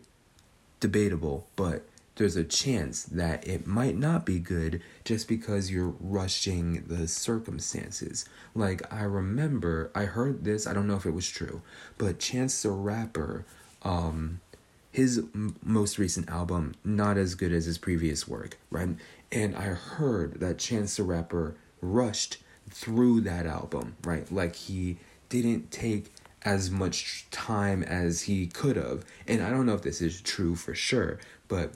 Debatable, 0.80 1.48
but 1.56 1.86
there's 2.20 2.36
a 2.36 2.44
chance 2.44 3.04
that 3.04 3.48
it 3.48 3.66
might 3.66 3.98
not 3.98 4.26
be 4.26 4.40
good 4.40 4.82
just 5.06 5.26
because 5.30 5.72
you're 5.72 5.96
rushing 6.02 6.84
the 6.86 7.08
circumstances. 7.08 8.26
Like, 8.54 8.82
I 8.94 9.04
remember, 9.04 9.90
I 9.96 10.04
heard 10.04 10.44
this, 10.44 10.68
I 10.68 10.74
don't 10.74 10.86
know 10.86 10.98
if 10.98 11.06
it 11.06 11.14
was 11.14 11.30
true, 11.30 11.62
but 11.98 12.20
Chance 12.20 12.62
the 12.62 12.72
Rapper, 12.72 13.46
um, 13.84 14.42
his 14.92 15.20
m- 15.34 15.56
most 15.64 15.98
recent 15.98 16.30
album, 16.30 16.76
not 16.84 17.18
as 17.18 17.36
good 17.36 17.54
as 17.54 17.64
his 17.64 17.78
previous 17.78 18.28
work, 18.28 18.58
right? 18.70 18.90
And 19.32 19.56
I 19.56 19.68
heard 19.68 20.42
that 20.42 20.58
Chance 20.58 20.98
the 20.98 21.04
Rapper 21.04 21.56
rushed 21.80 22.40
through 22.70 23.22
that 23.22 23.46
album, 23.46 23.96
right? 24.04 24.30
Like, 24.30 24.58
he 24.58 24.98
didn't 25.30 25.72
take 25.72 26.12
as 26.42 26.70
much 26.70 27.28
time 27.32 27.82
as 27.82 28.24
he 28.24 28.46
could 28.48 28.76
have. 28.76 29.06
And 29.26 29.42
I 29.42 29.50
don't 29.50 29.66
know 29.66 29.76
if 29.76 29.84
this 29.84 30.02
is 30.02 30.20
true 30.20 30.56
for 30.56 30.76
sure, 30.76 31.18
but 31.48 31.76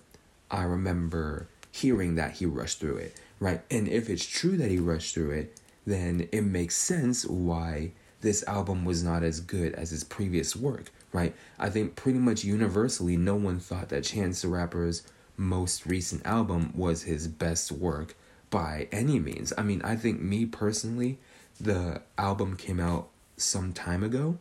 I 0.53 0.63
remember 0.63 1.47
hearing 1.71 2.13
that 2.15 2.33
he 2.33 2.45
rushed 2.45 2.79
through 2.79 2.97
it, 2.97 3.19
right? 3.39 3.61
And 3.71 3.87
if 3.87 4.07
it's 4.09 4.25
true 4.25 4.55
that 4.57 4.69
he 4.69 4.77
rushed 4.77 5.15
through 5.15 5.31
it, 5.31 5.59
then 5.85 6.29
it 6.31 6.43
makes 6.43 6.77
sense 6.77 7.25
why 7.25 7.91
this 8.21 8.43
album 8.47 8.85
was 8.85 9.03
not 9.03 9.23
as 9.23 9.39
good 9.41 9.73
as 9.73 9.89
his 9.89 10.03
previous 10.03 10.55
work, 10.55 10.91
right? 11.11 11.35
I 11.57 11.69
think 11.71 11.95
pretty 11.95 12.19
much 12.19 12.43
universally, 12.43 13.17
no 13.17 13.35
one 13.35 13.59
thought 13.59 13.89
that 13.89 14.03
Chance 14.03 14.43
the 14.43 14.47
Rapper's 14.47 15.01
most 15.35 15.87
recent 15.87 16.25
album 16.25 16.71
was 16.75 17.03
his 17.03 17.27
best 17.27 17.71
work 17.71 18.15
by 18.51 18.87
any 18.91 19.19
means. 19.19 19.51
I 19.57 19.63
mean, 19.63 19.81
I 19.81 19.95
think 19.95 20.21
me 20.21 20.45
personally, 20.45 21.17
the 21.59 22.01
album 22.17 22.55
came 22.55 22.79
out 22.79 23.09
some 23.35 23.73
time 23.73 24.03
ago, 24.03 24.37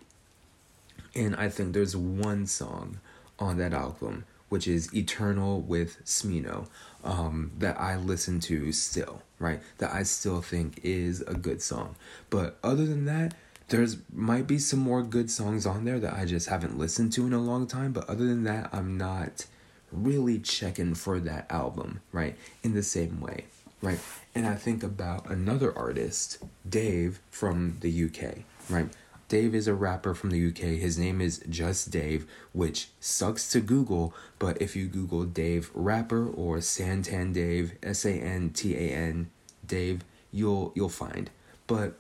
and 1.15 1.35
I 1.37 1.49
think 1.49 1.73
there's 1.73 1.97
one 1.97 2.47
song 2.47 3.01
on 3.39 3.57
that 3.57 3.73
album 3.73 4.27
which 4.53 4.69
is 4.69 4.95
Eternal 4.95 5.63
with 5.63 6.05
Smino, 6.05 6.67
um, 7.05 7.53
that 7.57 7.81
I 7.81 7.97
listen 7.97 8.39
to 8.41 8.71
still, 8.71 9.23
right? 9.39 9.63
That 9.79 9.95
I 9.95 10.03
still 10.03 10.43
think 10.43 10.79
is 10.83 11.23
a 11.23 11.33
good 11.33 11.63
song. 11.63 11.97
But 12.29 12.59
other 12.63 12.85
than 12.85 13.07
that, 13.07 13.33
there's 13.69 13.97
might 14.13 14.47
be 14.47 14.59
some 14.59 14.81
more 14.81 15.03
good 15.03 15.31
songs 15.31 15.65
on 15.65 15.87
there 15.87 15.99
that 16.01 16.13
I 16.13 16.27
just 16.27 16.51
haven't 16.51 16.77
listened 16.77 17.15
to 17.15 17.27
in 17.27 17.33
a 17.33 17.41
long 17.41 17.67
time. 17.67 17.93
But 17.95 18.11
other 18.11 18.27
than 18.27 18.45
that, 18.45 18.69
I'm 18.75 18.99
not 18.99 19.47
really 19.91 20.39
checking 20.39 20.97
for 20.97 21.19
that 21.21 21.51
album, 21.51 22.03
right? 22.13 22.37
In 22.63 22.75
the 22.75 22.83
same 22.83 23.23
way, 23.23 23.47
right? 23.81 24.01
And 24.35 24.47
I 24.47 24.57
think 24.57 24.83
about 24.83 25.31
another 25.31 25.75
artist, 25.75 26.45
Dave 26.69 27.21
from 27.31 27.79
the 27.81 28.05
UK, 28.05 28.45
right? 28.69 28.91
Dave 29.33 29.55
is 29.55 29.67
a 29.67 29.73
rapper 29.73 30.13
from 30.13 30.29
the 30.29 30.49
UK. 30.49 30.79
His 30.79 30.99
name 30.99 31.23
is 31.23 31.43
Just 31.49 31.91
Dave, 31.91 32.27
which 32.53 32.89
sucks 33.01 33.49
to 33.53 33.61
Google, 33.61 34.13
but 34.39 34.61
if 34.61 34.77
you 34.77 34.89
Google 34.89 35.25
Dave 35.25 35.71
rapper 35.73 36.29
or 36.29 36.59
Santan 36.59 37.33
Dave, 37.33 37.73
S 37.83 38.05
A 38.05 38.13
N 38.13 38.51
T 38.51 38.75
A 38.75 38.91
N 38.91 39.31
Dave, 39.67 40.05
you'll 40.33 40.71
you'll 40.75 40.91
find. 40.91 41.31
But 41.67 41.99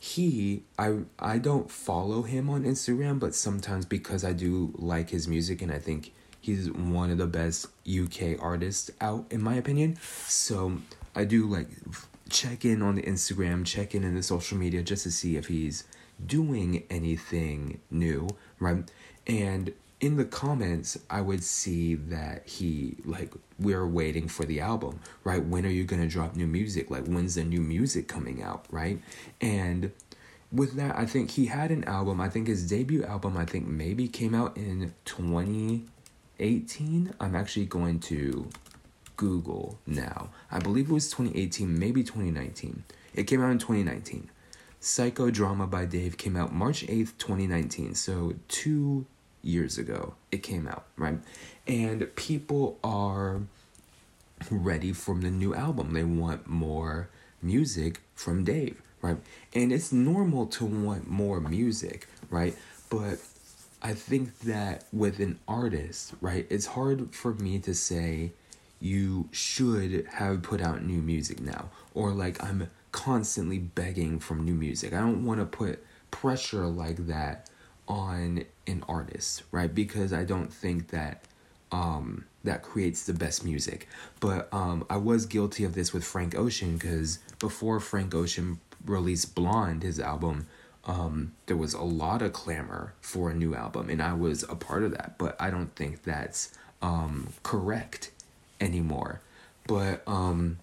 he 0.00 0.62
I 0.78 1.00
I 1.18 1.36
don't 1.36 1.70
follow 1.70 2.22
him 2.22 2.48
on 2.48 2.64
Instagram, 2.64 3.20
but 3.20 3.34
sometimes 3.34 3.84
because 3.84 4.24
I 4.24 4.32
do 4.32 4.72
like 4.78 5.10
his 5.10 5.28
music 5.28 5.60
and 5.60 5.70
I 5.70 5.78
think 5.78 6.14
he's 6.40 6.70
one 6.70 7.10
of 7.10 7.18
the 7.18 7.26
best 7.26 7.66
UK 7.86 8.40
artists 8.40 8.90
out 9.02 9.26
in 9.30 9.42
my 9.42 9.56
opinion. 9.56 9.98
So 10.26 10.78
I 11.14 11.26
do 11.26 11.44
like 11.44 11.68
check 12.30 12.64
in 12.64 12.80
on 12.80 12.94
the 12.94 13.02
Instagram, 13.02 13.66
check 13.66 13.94
in 13.94 14.02
in 14.02 14.14
the 14.14 14.22
social 14.22 14.56
media 14.56 14.82
just 14.82 15.02
to 15.02 15.10
see 15.10 15.36
if 15.36 15.48
he's 15.48 15.84
doing 16.24 16.84
anything 16.90 17.80
new, 17.90 18.28
right? 18.58 18.90
And 19.26 19.72
in 20.00 20.16
the 20.16 20.24
comments, 20.24 20.96
I 21.10 21.20
would 21.20 21.42
see 21.42 21.96
that 21.96 22.46
he, 22.46 22.96
like, 23.04 23.34
we're 23.58 23.86
waiting 23.86 24.28
for 24.28 24.44
the 24.44 24.60
album, 24.60 25.00
right? 25.24 25.44
When 25.44 25.66
are 25.66 25.70
you 25.70 25.82
going 25.84 26.02
to 26.02 26.08
drop 26.08 26.36
new 26.36 26.46
music? 26.46 26.88
Like, 26.90 27.06
when's 27.06 27.34
the 27.34 27.42
new 27.44 27.60
music 27.60 28.06
coming 28.06 28.40
out, 28.42 28.64
right? 28.70 29.00
And 29.40 29.90
with 30.52 30.76
that, 30.76 30.96
I 30.96 31.04
think 31.04 31.32
he 31.32 31.46
had 31.46 31.72
an 31.72 31.82
album. 31.84 32.20
I 32.20 32.28
think 32.28 32.46
his 32.46 32.68
debut 32.68 33.02
album, 33.04 33.36
I 33.36 33.44
think 33.44 33.66
maybe 33.66 34.06
came 34.06 34.34
out 34.34 34.56
in 34.56 34.94
2018. 35.04 37.14
I'm 37.20 37.34
actually 37.34 37.66
going 37.66 37.98
to 38.00 38.48
Google 39.16 39.78
now. 39.86 40.30
I 40.50 40.58
believe 40.60 40.90
it 40.90 40.92
was 40.92 41.10
2018, 41.10 41.78
maybe 41.78 42.04
2019. 42.04 42.84
It 43.14 43.24
came 43.24 43.42
out 43.42 43.50
in 43.50 43.58
2019. 43.58 44.30
Psychodrama 44.80 45.68
by 45.68 45.84
Dave 45.84 46.16
came 46.16 46.36
out 46.36 46.52
March 46.52 46.86
8th, 46.86 47.18
2019. 47.18 47.94
So, 47.94 48.34
two 48.46 49.06
years 49.42 49.78
ago, 49.78 50.14
it 50.30 50.42
came 50.42 50.68
out, 50.68 50.84
right? 50.96 51.18
And 51.66 52.14
people 52.14 52.78
are 52.84 53.40
ready 54.50 54.92
for 54.92 55.14
the 55.16 55.30
new 55.30 55.54
album. 55.54 55.92
They 55.92 56.04
want 56.04 56.46
more 56.46 57.08
music 57.42 58.00
from 58.14 58.44
Dave, 58.44 58.80
right? 59.02 59.16
And 59.54 59.72
it's 59.72 59.92
normal 59.92 60.46
to 60.46 60.64
want 60.64 61.08
more 61.08 61.40
music, 61.40 62.06
right? 62.30 62.56
But 62.88 63.18
I 63.82 63.94
think 63.94 64.38
that 64.40 64.84
with 64.92 65.18
an 65.20 65.38
artist, 65.46 66.14
right, 66.20 66.46
it's 66.50 66.66
hard 66.66 67.14
for 67.14 67.34
me 67.34 67.58
to 67.60 67.74
say 67.74 68.32
you 68.80 69.28
should 69.32 70.06
have 70.12 70.42
put 70.42 70.60
out 70.60 70.84
new 70.84 71.00
music 71.00 71.40
now 71.40 71.68
or 71.94 72.12
like 72.12 72.42
I'm 72.42 72.68
constantly 72.92 73.58
begging 73.58 74.18
from 74.18 74.44
new 74.44 74.54
music. 74.54 74.92
I 74.92 75.00
don't 75.00 75.24
want 75.24 75.40
to 75.40 75.46
put 75.46 75.84
pressure 76.10 76.66
like 76.66 77.06
that 77.06 77.48
on 77.86 78.44
an 78.66 78.84
artist, 78.88 79.42
right? 79.50 79.74
Because 79.74 80.12
I 80.12 80.24
don't 80.24 80.52
think 80.52 80.88
that 80.88 81.24
um 81.70 82.24
that 82.44 82.62
creates 82.62 83.04
the 83.04 83.12
best 83.12 83.44
music. 83.44 83.88
But 84.20 84.52
um 84.52 84.86
I 84.88 84.96
was 84.96 85.26
guilty 85.26 85.64
of 85.64 85.74
this 85.74 85.92
with 85.92 86.04
Frank 86.04 86.34
Ocean 86.34 86.78
cuz 86.78 87.18
before 87.38 87.80
Frank 87.80 88.14
Ocean 88.14 88.60
released 88.84 89.34
Blonde, 89.34 89.82
his 89.82 90.00
album, 90.00 90.46
um 90.84 91.32
there 91.46 91.56
was 91.56 91.74
a 91.74 91.82
lot 91.82 92.22
of 92.22 92.32
clamor 92.32 92.94
for 93.00 93.30
a 93.30 93.34
new 93.34 93.54
album 93.54 93.90
and 93.90 94.02
I 94.02 94.14
was 94.14 94.42
a 94.44 94.54
part 94.54 94.82
of 94.82 94.92
that, 94.92 95.18
but 95.18 95.36
I 95.40 95.50
don't 95.50 95.74
think 95.74 96.04
that's 96.04 96.52
um 96.82 97.28
correct 97.42 98.10
anymore. 98.60 99.20
But 99.66 100.02
um 100.06 100.58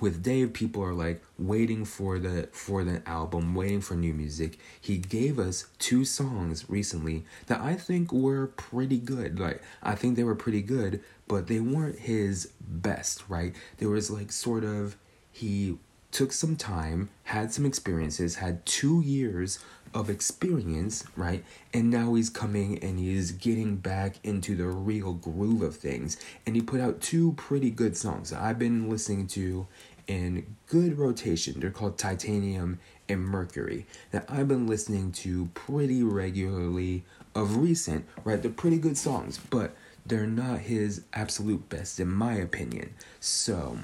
with 0.00 0.22
Dave, 0.22 0.52
people 0.52 0.82
are 0.82 0.94
like 0.94 1.22
waiting 1.38 1.84
for 1.84 2.18
the 2.18 2.48
for 2.52 2.84
the 2.84 3.06
album, 3.08 3.54
waiting 3.54 3.80
for 3.80 3.94
new 3.94 4.14
music. 4.14 4.58
He 4.80 4.98
gave 4.98 5.38
us 5.38 5.66
two 5.78 6.04
songs 6.04 6.68
recently 6.68 7.24
that 7.46 7.60
I 7.60 7.74
think 7.74 8.12
were 8.12 8.48
pretty 8.48 8.98
good. 8.98 9.38
Like 9.38 9.62
I 9.82 9.94
think 9.94 10.16
they 10.16 10.24
were 10.24 10.34
pretty 10.34 10.62
good, 10.62 11.00
but 11.28 11.46
they 11.46 11.60
weren't 11.60 11.98
his 11.98 12.52
best, 12.60 13.24
right? 13.28 13.54
There 13.78 13.88
was 13.90 14.10
like 14.10 14.32
sort 14.32 14.64
of 14.64 14.96
he 15.30 15.78
took 16.10 16.32
some 16.32 16.54
time, 16.54 17.10
had 17.24 17.52
some 17.52 17.66
experiences, 17.66 18.36
had 18.36 18.64
2 18.66 19.00
years 19.00 19.58
of 19.94 20.10
experience, 20.10 21.04
right? 21.16 21.44
And 21.72 21.88
now 21.88 22.14
he's 22.14 22.28
coming 22.28 22.82
and 22.82 22.98
he's 22.98 23.30
getting 23.30 23.76
back 23.76 24.16
into 24.24 24.56
the 24.56 24.66
real 24.66 25.14
groove 25.14 25.62
of 25.62 25.76
things. 25.76 26.16
And 26.44 26.56
he 26.56 26.62
put 26.62 26.80
out 26.80 27.00
two 27.00 27.32
pretty 27.32 27.70
good 27.70 27.96
songs 27.96 28.30
that 28.30 28.42
I've 28.42 28.58
been 28.58 28.90
listening 28.90 29.28
to 29.28 29.68
in 30.08 30.56
good 30.66 30.98
rotation. 30.98 31.60
They're 31.60 31.70
called 31.70 31.96
Titanium 31.96 32.80
and 33.08 33.20
Mercury 33.20 33.86
that 34.10 34.24
I've 34.28 34.48
been 34.48 34.66
listening 34.66 35.12
to 35.12 35.48
pretty 35.54 36.02
regularly 36.02 37.04
of 37.34 37.56
recent, 37.56 38.04
right? 38.24 38.42
They're 38.42 38.50
pretty 38.50 38.78
good 38.78 38.98
songs, 38.98 39.38
but 39.50 39.74
they're 40.04 40.26
not 40.26 40.60
his 40.60 41.02
absolute 41.14 41.68
best 41.68 42.00
in 42.00 42.10
my 42.10 42.34
opinion. 42.34 42.94
So 43.20 43.78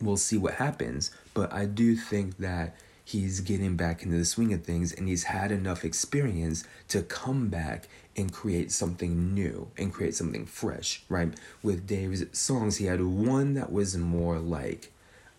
we'll 0.00 0.16
see 0.16 0.36
what 0.36 0.54
happens, 0.54 1.12
but 1.32 1.52
I 1.52 1.64
do 1.64 1.96
think 1.96 2.38
that 2.38 2.74
he's 3.04 3.40
getting 3.40 3.76
back 3.76 4.02
into 4.02 4.16
the 4.16 4.24
swing 4.24 4.52
of 4.52 4.64
things 4.64 4.92
and 4.92 5.08
he's 5.08 5.24
had 5.24 5.52
enough 5.52 5.84
experience 5.84 6.64
to 6.88 7.02
come 7.02 7.48
back 7.48 7.88
and 8.16 8.32
create 8.32 8.72
something 8.72 9.34
new 9.34 9.68
and 9.76 9.92
create 9.92 10.14
something 10.14 10.46
fresh, 10.46 11.02
right? 11.08 11.34
With 11.62 11.86
Dave's 11.86 12.24
songs, 12.36 12.76
he 12.76 12.86
had 12.86 13.02
one 13.02 13.54
that 13.54 13.70
was 13.70 13.96
more 13.96 14.38
like 14.38 14.90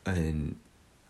an 0.06 0.58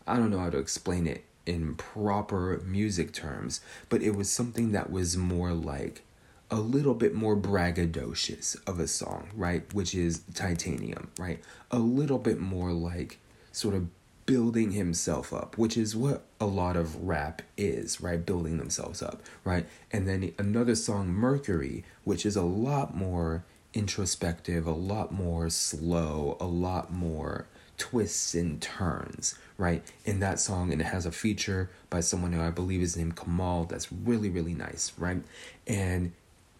I 0.07 0.17
don't 0.17 0.29
know 0.29 0.39
how 0.39 0.51
to 0.51 0.59
explain 0.59 1.07
it 1.07 1.25
in 1.45 1.75
proper 1.75 2.61
music 2.65 3.11
terms, 3.11 3.59
but 3.89 4.01
it 4.01 4.15
was 4.15 4.29
something 4.29 4.71
that 4.71 4.91
was 4.91 5.17
more 5.17 5.51
like 5.51 6.03
a 6.51 6.57
little 6.57 6.93
bit 6.93 7.13
more 7.13 7.35
braggadocious 7.35 8.55
of 8.67 8.79
a 8.79 8.87
song, 8.87 9.29
right? 9.35 9.71
Which 9.73 9.95
is 9.95 10.21
Titanium, 10.33 11.09
right? 11.17 11.39
A 11.71 11.79
little 11.79 12.19
bit 12.19 12.39
more 12.39 12.71
like 12.71 13.17
sort 13.51 13.73
of 13.73 13.87
building 14.25 14.71
himself 14.71 15.31
up, 15.33 15.57
which 15.57 15.77
is 15.77 15.95
what 15.95 16.23
a 16.39 16.45
lot 16.45 16.75
of 16.75 17.07
rap 17.07 17.41
is, 17.57 18.01
right? 18.01 18.25
Building 18.25 18.57
themselves 18.57 19.01
up, 19.01 19.21
right? 19.43 19.65
And 19.91 20.07
then 20.07 20.33
another 20.39 20.75
song, 20.75 21.09
Mercury, 21.09 21.83
which 22.03 22.25
is 22.25 22.35
a 22.35 22.41
lot 22.41 22.95
more 22.95 23.43
introspective, 23.73 24.65
a 24.65 24.71
lot 24.71 25.11
more 25.11 25.49
slow, 25.49 26.37
a 26.39 26.45
lot 26.45 26.91
more 26.91 27.47
twists 27.77 28.33
and 28.33 28.61
turns, 28.61 29.37
right? 29.57 29.83
In 30.05 30.19
that 30.21 30.39
song, 30.39 30.71
and 30.71 30.81
it 30.81 30.85
has 30.85 31.05
a 31.05 31.11
feature 31.11 31.69
by 31.89 31.99
someone 31.99 32.31
who 32.31 32.41
I 32.41 32.49
believe 32.49 32.81
is 32.81 32.97
named 32.97 33.17
Kamal 33.17 33.65
that's 33.65 33.91
really, 33.91 34.29
really 34.29 34.53
nice, 34.53 34.91
right? 34.97 35.21
And 35.67 36.13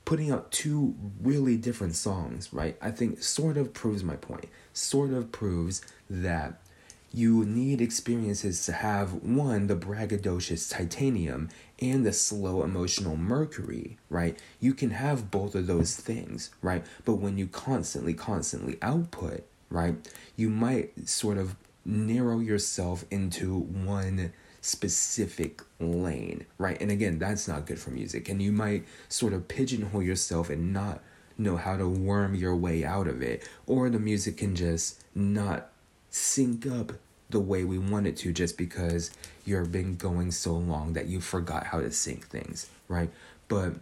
putting 0.04 0.30
out 0.30 0.52
two 0.52 0.94
really 1.22 1.58
different 1.58 1.96
songs, 1.96 2.54
right? 2.54 2.78
I 2.82 2.92
think 2.92 3.24
sort 3.24 3.58
of 3.58 3.74
proves 3.74 4.04
my 4.04 4.16
point, 4.18 4.46
sort 4.74 5.12
of 5.12 5.32
proves 5.32 5.82
that 6.10 6.60
you 7.14 7.46
need 7.46 7.82
experiences 7.82 8.66
to 8.66 8.74
have 8.74 9.14
one, 9.24 9.68
the 9.68 9.76
braggadocious 9.76 10.70
titanium 10.72 11.50
and 11.82 12.06
the 12.06 12.14
slow 12.14 12.64
emotional 12.64 13.16
mercury, 13.16 13.98
right? 14.10 14.38
You 14.60 14.74
can 14.74 14.92
have 14.92 15.32
both 15.32 15.56
of 15.56 15.68
those 15.68 15.96
things, 15.96 16.52
right? 16.62 16.86
But 17.06 17.16
when 17.16 17.38
you 17.38 17.48
constantly, 17.48 18.14
constantly 18.14 18.78
output, 18.82 19.46
right, 19.70 19.96
you 20.36 20.50
might 20.50 21.08
sort 21.08 21.38
of 21.38 21.56
narrow 21.86 22.40
yourself 22.40 23.06
into 23.12 23.58
one 23.58 24.34
specific 24.62 25.62
lane, 25.80 26.46
right? 26.58 26.82
And 26.82 26.92
again, 26.92 27.20
that's 27.20 27.48
not 27.48 27.66
good 27.66 27.80
for 27.80 27.92
music. 27.92 28.28
And 28.30 28.42
you 28.42 28.52
might 28.52 28.86
sort 29.08 29.34
of 29.34 29.48
pigeonhole 29.48 30.02
yourself 30.02 30.50
and 30.50 30.74
not 30.74 31.02
know 31.38 31.58
how 31.58 31.78
to 31.78 31.88
worm 31.88 32.34
your 32.34 32.56
way 32.56 32.84
out 32.84 33.08
of 33.08 33.22
it, 33.22 33.48
or 33.68 33.90
the 33.90 34.00
music 34.00 34.38
can 34.38 34.56
just 34.56 35.04
not 35.14 35.70
sync 36.16 36.66
up 36.66 36.94
the 37.30 37.40
way 37.42 37.66
we 37.66 37.78
want 37.78 38.08
it 38.08 38.16
to 38.16 38.32
just 38.32 38.58
because 38.58 39.12
you've 39.44 39.72
been 39.72 39.98
going 39.98 40.32
so 40.32 40.54
long 40.54 40.94
that 40.94 41.08
you 41.08 41.20
forgot 41.20 41.68
how 41.68 41.82
to 41.82 41.92
sync 41.92 42.26
things, 42.28 42.70
right? 42.88 43.10
But 43.50 43.74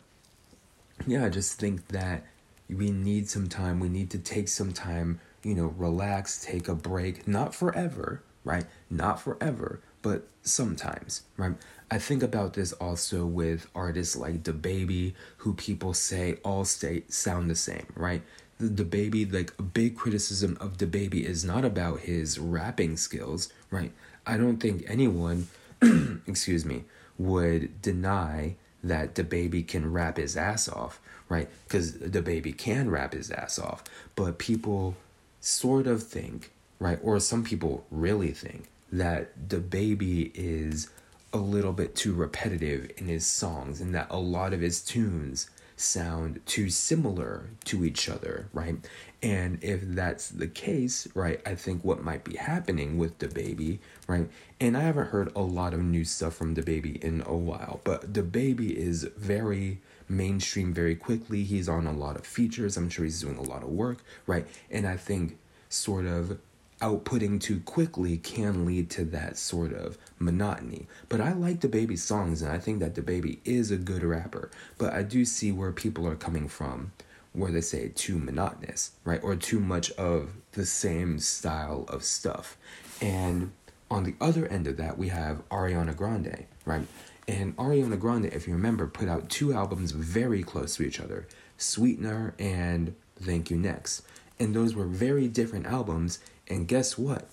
yeah, 1.06 1.26
I 1.26 1.30
just 1.30 1.60
think 1.60 1.90
that 1.90 2.24
we 2.68 2.90
need 2.90 3.30
some 3.30 3.50
time. 3.50 3.80
We 3.80 3.88
need 3.90 4.10
to 4.12 4.18
take 4.18 4.48
some 4.48 4.74
time, 4.74 5.20
you 5.44 5.54
know, 5.54 5.68
relax, 5.78 6.44
take 6.44 6.68
a 6.68 6.74
break, 6.74 7.28
not 7.28 7.54
forever, 7.54 8.24
right? 8.44 8.66
Not 8.90 9.22
forever, 9.22 9.82
but 10.02 10.28
sometimes, 10.42 11.22
right? 11.38 11.54
I 11.92 12.00
think 12.00 12.24
about 12.24 12.56
this 12.56 12.74
also 12.74 13.28
with 13.28 13.68
artists 13.76 14.16
like 14.16 14.42
DaBaby, 14.42 15.14
who 15.38 15.54
people 15.54 15.94
say 15.94 16.38
all 16.44 16.66
state 16.66 17.14
sound 17.14 17.52
the 17.52 17.56
same, 17.56 17.86
right? 17.96 18.24
DaBaby 18.62 19.32
like 19.34 19.54
a 19.60 19.64
big 19.64 19.96
criticism 19.98 20.58
of 20.60 20.78
DaBaby 20.78 21.24
is 21.24 21.44
not 21.44 21.66
about 21.66 22.02
his 22.02 22.40
rapping 22.40 22.98
skills 22.98 23.52
right? 23.72 23.92
I 24.26 24.38
don't 24.38 24.58
think 24.58 24.84
anyone 24.88 25.48
excuse 26.28 26.66
me 26.66 26.86
would 27.18 27.82
deny 27.82 28.56
that 28.84 29.16
DaBaby 29.16 29.68
can 29.68 29.92
rap 29.92 30.18
his 30.18 30.36
ass 30.36 30.68
off 30.68 31.00
right? 31.30 31.50
Because 31.64 31.94
DaBaby 31.94 32.56
can 32.58 32.92
rap 32.92 33.14
his 33.14 33.32
ass 33.32 33.58
off. 33.58 33.84
But 34.16 34.38
people 34.38 34.96
sort 35.40 35.88
of 35.88 36.04
think 36.04 36.52
right 36.80 37.00
or 37.02 37.20
some 37.20 37.44
people 37.44 37.86
really 37.92 38.32
think 38.32 38.70
that 38.92 39.50
DaBaby 39.50 40.32
is 40.36 40.90
a 41.34 41.38
little 41.38 41.74
bit 41.74 41.96
too 41.96 42.14
repetitive 42.14 42.92
in 42.98 43.08
his 43.08 43.26
songs 43.26 43.82
and 43.82 43.96
that 43.96 44.08
a 44.12 44.20
lot 44.20 44.54
of 44.54 44.62
his 44.62 44.82
tunes 44.82 45.50
sound 45.76 46.42
too 46.46 46.70
similar 46.70 47.50
to 47.66 47.84
each 47.86 48.10
other, 48.10 48.48
right? 48.54 48.76
And 49.22 49.64
if 49.64 49.82
that's 49.82 50.30
the 50.30 50.48
case, 50.48 51.08
right, 51.14 51.42
I 51.46 51.56
think 51.56 51.84
what 51.84 52.04
might 52.04 52.24
be 52.24 52.36
happening 52.36 52.98
with 52.98 53.20
DaBaby, 53.20 53.80
right? 54.08 54.30
And 54.60 54.78
I 54.78 54.82
haven't 54.82 55.08
heard 55.08 55.32
a 55.36 55.42
lot 55.42 55.74
of 55.74 55.82
new 55.82 56.06
stuff 56.06 56.36
from 56.36 56.56
DaBaby 56.56 57.04
in 57.04 57.24
a 57.26 57.36
while, 57.36 57.82
but 57.84 58.14
DaBaby 58.14 58.72
is 58.72 59.04
very 59.18 59.80
mainstream 60.10 60.74
very 60.74 60.96
quickly. 60.96 61.44
He's 61.44 61.70
on 61.70 61.88
a 61.88 61.94
lot 61.94 62.16
of 62.16 62.26
features. 62.26 62.78
I'm 62.78 62.90
sure 62.90 63.06
he's 63.06 63.22
doing 63.22 63.38
a 63.38 63.42
lot 63.42 63.64
of 63.64 63.70
work, 63.70 64.04
right? 64.28 64.46
And 64.70 64.88
I 64.88 64.98
think 64.98 65.38
sort 65.70 66.06
of 66.06 66.40
outputting 66.84 67.40
too 67.40 67.62
quickly 67.62 68.18
can 68.18 68.66
lead 68.66 68.90
to 68.92 69.06
that 69.06 69.38
sort 69.38 69.74
of 69.74 69.98
monotony. 70.20 70.88
But 71.08 71.22
I 71.22 71.32
like 71.32 71.62
DaBaby 71.62 71.98
songs 71.98 72.42
and 72.42 72.52
I 72.52 72.60
think 72.60 72.80
that 72.80 72.94
DaBaby 72.94 73.40
is 73.46 73.72
a 73.72 73.78
good 73.78 74.04
rapper. 74.04 74.52
But 74.78 74.94
I 74.94 75.02
do 75.02 75.24
see 75.24 75.52
where 75.52 75.72
people 75.72 76.06
are 76.08 76.16
coming 76.16 76.48
from 76.48 76.92
where 77.34 77.52
they 77.52 77.62
say 77.62 77.90
too 77.90 78.18
monotonous, 78.18 78.92
right? 79.04 79.22
Or 79.24 79.36
too 79.36 79.60
much 79.60 79.92
of 79.92 80.34
the 80.54 80.66
same 80.66 81.20
style 81.20 81.86
of 81.88 82.04
stuff. 82.04 82.58
And 83.02 83.52
on 83.90 84.04
the 84.04 84.16
other 84.22 84.48
end 84.48 84.68
of 84.68 84.78
that, 84.78 84.98
we 84.98 85.10
have 85.10 85.48
Ariana 85.50 85.96
Grande, 85.96 86.46
right? 86.66 86.86
And 87.28 87.56
Ariana 87.58 88.00
Grande, 88.00 88.26
if 88.26 88.48
you 88.48 88.54
remember, 88.54 88.88
put 88.88 89.08
out 89.08 89.30
two 89.30 89.54
albums 89.54 89.92
very 89.92 90.44
close 90.44 90.76
to 90.76 90.84
each 90.84 91.00
other 91.00 91.28
Sweetener 91.58 92.34
and 92.38 92.96
Thank 93.16 93.50
You 93.50 93.58
Next. 93.58 94.04
And 94.40 94.56
those 94.56 94.76
were 94.76 94.86
very 94.86 95.28
different 95.28 95.66
albums. 95.66 96.20
And 96.48 96.68
guess 96.68 96.98
what? 96.98 97.28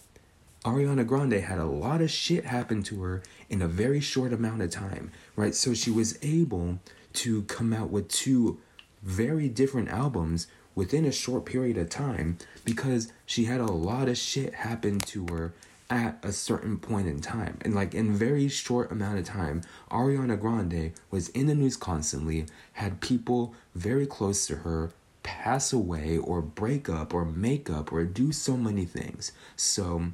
Ariana 0.64 1.06
Grande 1.06 1.40
had 1.40 1.58
a 1.58 1.64
lot 1.64 2.02
of 2.02 2.10
shit 2.10 2.44
happen 2.44 2.82
to 2.84 3.02
her 3.02 3.22
in 3.48 3.62
a 3.62 3.68
very 3.68 4.00
short 4.00 4.32
amount 4.32 4.60
of 4.62 4.70
time, 4.70 5.10
right? 5.34 5.54
So 5.54 5.72
she 5.72 5.90
was 5.90 6.18
able 6.22 6.78
to 7.14 7.42
come 7.42 7.72
out 7.72 7.90
with 7.90 8.08
two 8.08 8.58
very 9.02 9.48
different 9.48 9.88
albums 9.88 10.46
within 10.74 11.04
a 11.04 11.12
short 11.12 11.46
period 11.46 11.78
of 11.78 11.88
time 11.88 12.38
because 12.64 13.12
she 13.26 13.44
had 13.44 13.60
a 13.60 13.66
lot 13.66 14.08
of 14.08 14.18
shit 14.18 14.54
happen 14.54 14.98
to 14.98 15.26
her 15.30 15.52
at 15.88 16.18
a 16.22 16.32
certain 16.32 16.78
point 16.78 17.08
in 17.08 17.20
time. 17.20 17.58
And 17.62 17.74
like 17.74 17.94
in 17.94 18.12
very 18.12 18.48
short 18.48 18.92
amount 18.92 19.18
of 19.18 19.24
time, 19.24 19.62
Ariana 19.90 20.38
Grande 20.38 20.92
was 21.10 21.28
in 21.30 21.46
the 21.46 21.54
news 21.54 21.76
constantly, 21.76 22.46
had 22.74 23.00
people 23.00 23.54
very 23.74 24.06
close 24.06 24.46
to 24.46 24.56
her 24.56 24.92
pass 25.22 25.72
away 25.72 26.18
or 26.18 26.40
break 26.40 26.88
up 26.88 27.12
or 27.14 27.24
make 27.24 27.68
up 27.68 27.92
or 27.92 28.04
do 28.04 28.32
so 28.32 28.56
many 28.56 28.84
things. 28.84 29.32
So 29.56 30.12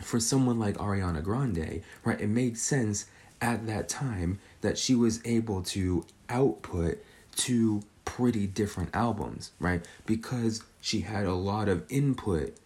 for 0.00 0.20
someone 0.20 0.58
like 0.58 0.76
Ariana 0.76 1.22
Grande, 1.22 1.82
right, 2.04 2.20
it 2.20 2.28
made 2.28 2.58
sense 2.58 3.06
at 3.40 3.66
that 3.66 3.88
time 3.88 4.38
that 4.60 4.78
she 4.78 4.94
was 4.94 5.20
able 5.24 5.62
to 5.62 6.04
output 6.28 6.98
two 7.36 7.82
pretty 8.04 8.46
different 8.46 8.90
albums, 8.94 9.52
right? 9.60 9.84
Because 10.06 10.62
she 10.80 11.00
had 11.00 11.26
a 11.26 11.34
lot 11.34 11.68
of 11.68 11.84
input 11.88 12.56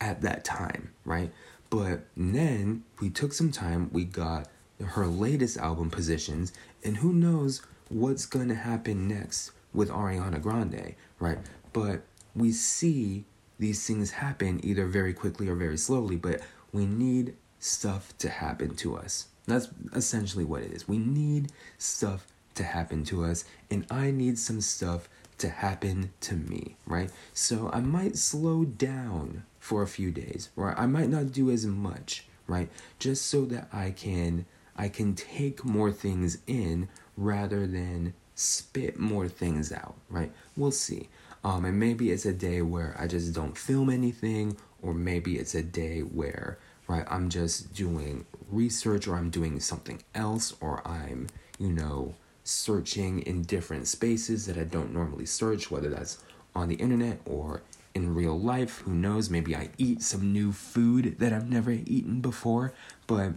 at 0.00 0.22
that 0.22 0.44
time, 0.44 0.92
right? 1.04 1.30
But 1.70 2.04
then 2.16 2.84
we 3.00 3.10
took 3.10 3.32
some 3.32 3.50
time, 3.50 3.90
we 3.92 4.04
got 4.04 4.48
her 4.80 5.06
latest 5.06 5.56
album 5.58 5.90
positions, 5.90 6.52
and 6.84 6.98
who 6.98 7.12
knows 7.12 7.62
what's 7.88 8.26
to 8.48 8.54
happen 8.54 9.08
next 9.08 9.52
with 9.72 9.90
Ariana 9.90 10.40
Grande, 10.40 10.94
right? 11.18 11.38
But 11.72 12.02
we 12.34 12.52
see 12.52 13.24
these 13.58 13.86
things 13.86 14.10
happen 14.10 14.60
either 14.64 14.86
very 14.86 15.14
quickly 15.14 15.48
or 15.48 15.54
very 15.54 15.78
slowly, 15.78 16.16
but 16.16 16.40
we 16.72 16.86
need 16.86 17.36
stuff 17.58 18.16
to 18.18 18.28
happen 18.28 18.74
to 18.76 18.96
us. 18.96 19.28
That's 19.46 19.68
essentially 19.94 20.44
what 20.44 20.62
it 20.62 20.72
is. 20.72 20.88
We 20.88 20.98
need 20.98 21.52
stuff 21.78 22.26
to 22.54 22.64
happen 22.64 23.04
to 23.04 23.24
us, 23.24 23.44
and 23.70 23.86
I 23.90 24.10
need 24.10 24.38
some 24.38 24.60
stuff 24.60 25.08
to 25.38 25.48
happen 25.48 26.12
to 26.20 26.34
me, 26.34 26.76
right? 26.86 27.10
So 27.32 27.70
I 27.72 27.80
might 27.80 28.16
slow 28.16 28.64
down 28.64 29.44
for 29.58 29.82
a 29.82 29.88
few 29.88 30.10
days, 30.10 30.50
or 30.56 30.78
I 30.78 30.86
might 30.86 31.08
not 31.08 31.32
do 31.32 31.50
as 31.50 31.66
much, 31.66 32.26
right? 32.46 32.68
Just 32.98 33.26
so 33.26 33.44
that 33.46 33.68
I 33.72 33.90
can 33.90 34.46
I 34.76 34.88
can 34.88 35.14
take 35.14 35.64
more 35.64 35.92
things 35.92 36.38
in 36.46 36.88
rather 37.16 37.66
than 37.66 38.14
spit 38.42 38.98
more 38.98 39.28
things 39.28 39.72
out, 39.72 39.94
right? 40.10 40.32
We'll 40.56 40.72
see. 40.72 41.08
Um, 41.44 41.64
and 41.64 41.78
maybe 41.78 42.10
it's 42.10 42.26
a 42.26 42.32
day 42.32 42.62
where 42.62 42.94
I 42.98 43.06
just 43.06 43.32
don't 43.34 43.56
film 43.56 43.90
anything, 43.90 44.56
or 44.80 44.94
maybe 44.94 45.38
it's 45.38 45.54
a 45.54 45.62
day 45.62 46.00
where, 46.00 46.58
right, 46.86 47.04
I'm 47.08 47.28
just 47.28 47.74
doing 47.74 48.26
research 48.50 49.08
or 49.08 49.16
I'm 49.16 49.30
doing 49.30 49.58
something 49.60 50.02
else, 50.14 50.54
or 50.60 50.86
I'm, 50.86 51.28
you 51.58 51.70
know, 51.70 52.14
searching 52.44 53.20
in 53.20 53.42
different 53.42 53.88
spaces 53.88 54.46
that 54.46 54.58
I 54.58 54.64
don't 54.64 54.92
normally 54.92 55.26
search, 55.26 55.70
whether 55.70 55.88
that's 55.88 56.18
on 56.54 56.68
the 56.68 56.76
internet 56.76 57.20
or 57.24 57.62
in 57.94 58.14
real 58.14 58.38
life. 58.38 58.78
Who 58.80 58.92
knows? 58.92 59.30
Maybe 59.30 59.54
I 59.54 59.70
eat 59.78 60.02
some 60.02 60.32
new 60.32 60.52
food 60.52 61.18
that 61.18 61.32
I've 61.32 61.50
never 61.50 61.72
eaten 61.72 62.20
before, 62.20 62.72
but 63.06 63.32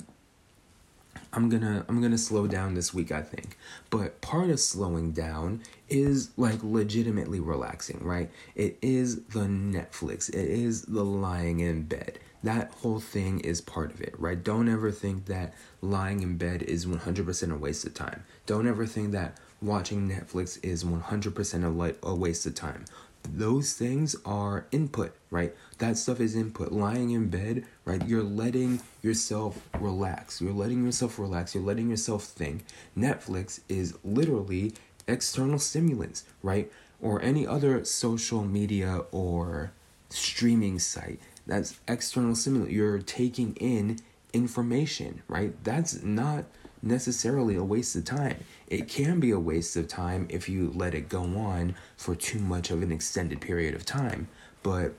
I'm 1.35 1.49
gonna 1.49 1.85
I'm 1.89 2.01
gonna 2.01 2.17
slow 2.17 2.47
down 2.47 2.75
this 2.75 2.93
week, 2.93 3.11
I 3.11 3.21
think. 3.21 3.57
But 3.89 4.21
part 4.21 4.49
of 4.49 4.59
slowing 4.59 5.11
down 5.11 5.61
is 5.89 6.31
like 6.37 6.63
legitimately 6.63 7.41
relaxing, 7.41 7.99
right? 8.01 8.31
It 8.55 8.77
is 8.81 9.23
the 9.25 9.41
Netflix. 9.41 10.29
It 10.29 10.49
is 10.49 10.83
the 10.83 11.03
lying 11.03 11.59
in 11.59 11.83
bed. 11.83 12.19
That 12.43 12.71
whole 12.81 12.99
thing 12.99 13.39
is 13.41 13.59
part 13.59 13.91
of 13.91 14.01
it, 14.01 14.13
right? 14.17 14.41
Don't 14.41 14.69
ever 14.69 14.91
think 14.91 15.25
that 15.25 15.53
lying 15.81 16.21
in 16.21 16.37
bed 16.37 16.61
is 16.61 16.85
100% 16.85 17.51
a 17.51 17.57
waste 17.57 17.85
of 17.85 17.95
time. 17.95 18.23
Don't 18.45 18.67
ever 18.67 18.85
think 18.85 19.11
that 19.13 19.39
watching 19.61 20.07
Netflix 20.07 20.63
is 20.63 20.83
100% 20.83 21.63
a, 21.63 21.69
li- 21.69 21.95
a 22.03 22.13
waste 22.13 22.45
of 22.45 22.53
time 22.53 22.85
those 23.25 23.73
things 23.73 24.15
are 24.25 24.65
input, 24.71 25.15
right? 25.29 25.55
That 25.79 25.97
stuff 25.97 26.19
is 26.19 26.35
input. 26.35 26.71
Lying 26.71 27.11
in 27.11 27.29
bed, 27.29 27.65
right? 27.83 28.05
You're 28.07 28.23
letting 28.23 28.81
yourself 29.01 29.59
relax. 29.79 30.41
You're 30.41 30.53
letting 30.53 30.83
yourself 30.85 31.19
relax. 31.19 31.53
You're 31.55 31.63
letting 31.63 31.89
yourself 31.89 32.23
think. 32.23 32.65
Netflix 32.97 33.59
is 33.67 33.95
literally 34.03 34.73
external 35.07 35.59
stimulants, 35.59 36.25
right? 36.41 36.71
Or 37.01 37.21
any 37.21 37.45
other 37.45 37.83
social 37.85 38.43
media 38.43 39.01
or 39.11 39.71
streaming 40.09 40.79
site. 40.79 41.19
That's 41.45 41.79
external 41.87 42.35
stimulant. 42.35 42.71
You're 42.71 42.99
taking 42.99 43.55
in 43.55 43.99
information, 44.33 45.21
right? 45.27 45.53
That's 45.63 46.01
not 46.03 46.45
necessarily 46.85 47.55
a 47.55 47.63
waste 47.63 47.95
of 47.95 48.05
time. 48.05 48.37
It 48.67 48.87
can 48.87 49.19
be 49.19 49.31
a 49.31 49.39
waste 49.39 49.75
of 49.75 49.87
time 49.87 50.27
if 50.29 50.47
you 50.47 50.71
let 50.73 50.93
it 50.93 51.09
go 51.09 51.23
on 51.23 51.75
for 51.97 52.15
too 52.15 52.39
much 52.39 52.69
of 52.71 52.81
an 52.83 52.91
extended 52.91 53.41
period 53.41 53.73
of 53.73 53.85
time, 53.85 54.27
but 54.63 54.93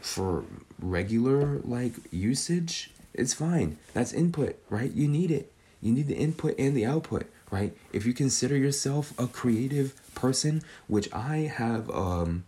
for 0.00 0.44
regular 0.78 1.58
like 1.58 1.94
usage, 2.10 2.92
it's 3.12 3.34
fine. 3.34 3.78
That's 3.92 4.12
input, 4.12 4.58
right? 4.70 4.92
You 4.92 5.08
need 5.08 5.30
it. 5.30 5.52
You 5.80 5.92
need 5.92 6.06
the 6.06 6.16
input 6.16 6.54
and 6.58 6.76
the 6.76 6.86
output, 6.86 7.26
right? 7.50 7.76
If 7.92 8.06
you 8.06 8.12
consider 8.12 8.56
yourself 8.56 9.12
a 9.18 9.26
creative 9.26 9.94
person, 10.14 10.62
which 10.86 11.12
I 11.12 11.38
have 11.38 11.90
um 11.90 12.44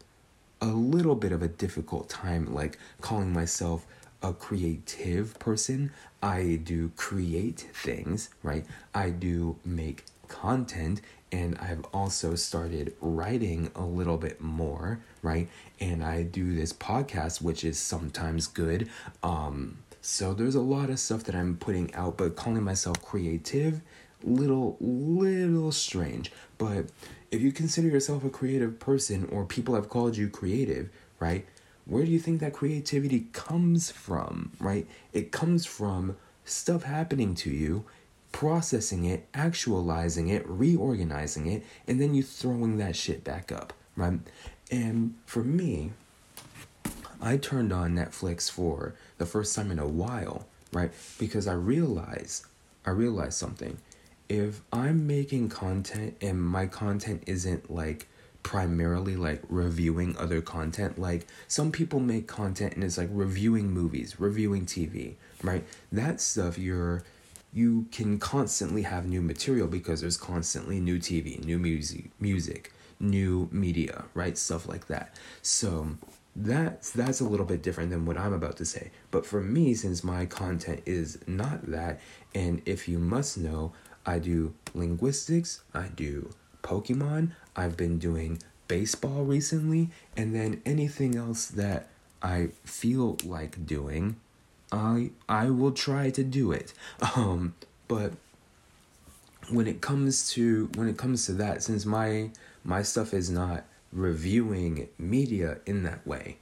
a 0.60 0.66
little 0.66 1.14
bit 1.14 1.32
of 1.32 1.42
a 1.42 1.48
difficult 1.48 2.08
time 2.08 2.52
like 2.52 2.78
calling 3.00 3.32
myself 3.32 3.86
a 4.22 4.32
creative 4.32 5.38
person. 5.38 5.92
I 6.22 6.60
do 6.62 6.90
create 6.96 7.60
things, 7.72 8.30
right? 8.42 8.64
I 8.94 9.10
do 9.10 9.56
make 9.64 10.04
content 10.28 11.00
and 11.30 11.58
I've 11.58 11.84
also 11.92 12.34
started 12.34 12.94
writing 13.00 13.70
a 13.74 13.82
little 13.82 14.16
bit 14.16 14.40
more, 14.40 15.00
right? 15.22 15.48
And 15.80 16.02
I 16.02 16.22
do 16.22 16.54
this 16.54 16.72
podcast 16.72 17.42
which 17.42 17.64
is 17.64 17.78
sometimes 17.78 18.46
good. 18.46 18.88
Um 19.22 19.78
so 20.00 20.32
there's 20.32 20.54
a 20.54 20.60
lot 20.60 20.90
of 20.90 20.98
stuff 20.98 21.24
that 21.24 21.34
I'm 21.34 21.56
putting 21.56 21.94
out 21.94 22.16
but 22.16 22.36
calling 22.36 22.62
myself 22.62 23.02
creative 23.02 23.80
little 24.24 24.76
little 24.80 25.72
strange. 25.72 26.32
But 26.56 26.86
if 27.30 27.40
you 27.40 27.52
consider 27.52 27.88
yourself 27.88 28.24
a 28.24 28.30
creative 28.30 28.78
person 28.78 29.28
or 29.30 29.44
people 29.44 29.74
have 29.74 29.88
called 29.88 30.16
you 30.16 30.28
creative, 30.28 30.90
right? 31.20 31.46
Where 31.88 32.04
do 32.04 32.10
you 32.10 32.18
think 32.18 32.40
that 32.40 32.52
creativity 32.52 33.26
comes 33.32 33.90
from, 33.90 34.52
right? 34.60 34.86
It 35.12 35.32
comes 35.32 35.66
from 35.66 36.16
stuff 36.44 36.84
happening 36.84 37.34
to 37.36 37.50
you, 37.50 37.84
processing 38.30 39.04
it, 39.04 39.26
actualizing 39.34 40.28
it, 40.28 40.46
reorganizing 40.46 41.46
it, 41.46 41.64
and 41.86 42.00
then 42.00 42.14
you 42.14 42.22
throwing 42.22 42.76
that 42.76 42.94
shit 42.94 43.24
back 43.24 43.50
up, 43.50 43.72
right? 43.96 44.20
And 44.70 45.14
for 45.24 45.42
me, 45.42 45.92
I 47.20 47.38
turned 47.38 47.72
on 47.72 47.94
Netflix 47.94 48.50
for 48.50 48.94
the 49.16 49.26
first 49.26 49.56
time 49.56 49.70
in 49.70 49.78
a 49.78 49.88
while, 49.88 50.46
right? 50.72 50.92
Because 51.18 51.48
I 51.48 51.54
realized 51.54 52.44
I 52.84 52.90
realized 52.90 53.34
something. 53.34 53.78
If 54.28 54.60
I'm 54.72 55.06
making 55.06 55.48
content 55.48 56.16
and 56.20 56.40
my 56.40 56.66
content 56.66 57.22
isn't 57.26 57.70
like 57.70 58.08
primarily 58.48 59.14
like 59.14 59.42
reviewing 59.50 60.16
other 60.16 60.40
content. 60.40 60.98
Like 60.98 61.26
some 61.48 61.70
people 61.70 62.00
make 62.00 62.26
content 62.26 62.72
and 62.72 62.82
it's 62.82 62.96
like 62.96 63.10
reviewing 63.12 63.70
movies, 63.70 64.18
reviewing 64.18 64.64
TV, 64.64 65.16
right? 65.42 65.66
That 65.92 66.18
stuff 66.18 66.56
you're 66.56 67.04
you 67.52 67.88
can 67.92 68.18
constantly 68.18 68.82
have 68.82 69.04
new 69.04 69.20
material 69.20 69.68
because 69.68 70.00
there's 70.00 70.16
constantly 70.16 70.80
new 70.80 70.98
TV, 70.98 71.44
new 71.44 71.58
music, 71.58 72.10
music, 72.20 72.72
new 72.98 73.50
media, 73.52 74.06
right? 74.14 74.38
Stuff 74.38 74.66
like 74.66 74.86
that. 74.86 75.14
So 75.42 75.98
that's 76.34 76.90
that's 76.90 77.20
a 77.20 77.28
little 77.28 77.44
bit 77.44 77.62
different 77.62 77.90
than 77.90 78.06
what 78.06 78.16
I'm 78.16 78.32
about 78.32 78.56
to 78.56 78.64
say. 78.64 78.92
But 79.10 79.26
for 79.26 79.42
me, 79.42 79.74
since 79.74 80.02
my 80.02 80.24
content 80.24 80.80
is 80.86 81.18
not 81.26 81.70
that, 81.70 82.00
and 82.34 82.62
if 82.64 82.88
you 82.88 82.98
must 82.98 83.36
know, 83.36 83.74
I 84.06 84.18
do 84.18 84.54
linguistics, 84.72 85.60
I 85.74 85.88
do 85.88 86.30
Pokemon, 86.68 87.30
I've 87.56 87.78
been 87.78 87.98
doing 87.98 88.42
baseball 88.68 89.24
recently, 89.24 89.88
and 90.18 90.34
then 90.34 90.60
anything 90.66 91.16
else 91.16 91.46
that 91.46 91.88
I 92.22 92.50
feel 92.64 93.16
like 93.24 93.66
doing, 93.66 94.16
I 94.70 95.12
I 95.28 95.48
will 95.48 95.72
try 95.72 96.10
to 96.10 96.22
do 96.22 96.52
it. 96.52 96.74
Um, 97.16 97.54
but 97.88 98.12
when 99.50 99.66
it 99.66 99.80
comes 99.80 100.28
to 100.32 100.68
when 100.74 100.88
it 100.88 100.98
comes 100.98 101.24
to 101.26 101.32
that, 101.34 101.62
since 101.62 101.86
my 101.86 102.30
my 102.64 102.82
stuff 102.82 103.14
is 103.14 103.30
not 103.30 103.64
reviewing 103.90 104.88
media 104.98 105.58
in 105.64 105.84
that 105.84 106.06
way, 106.06 106.36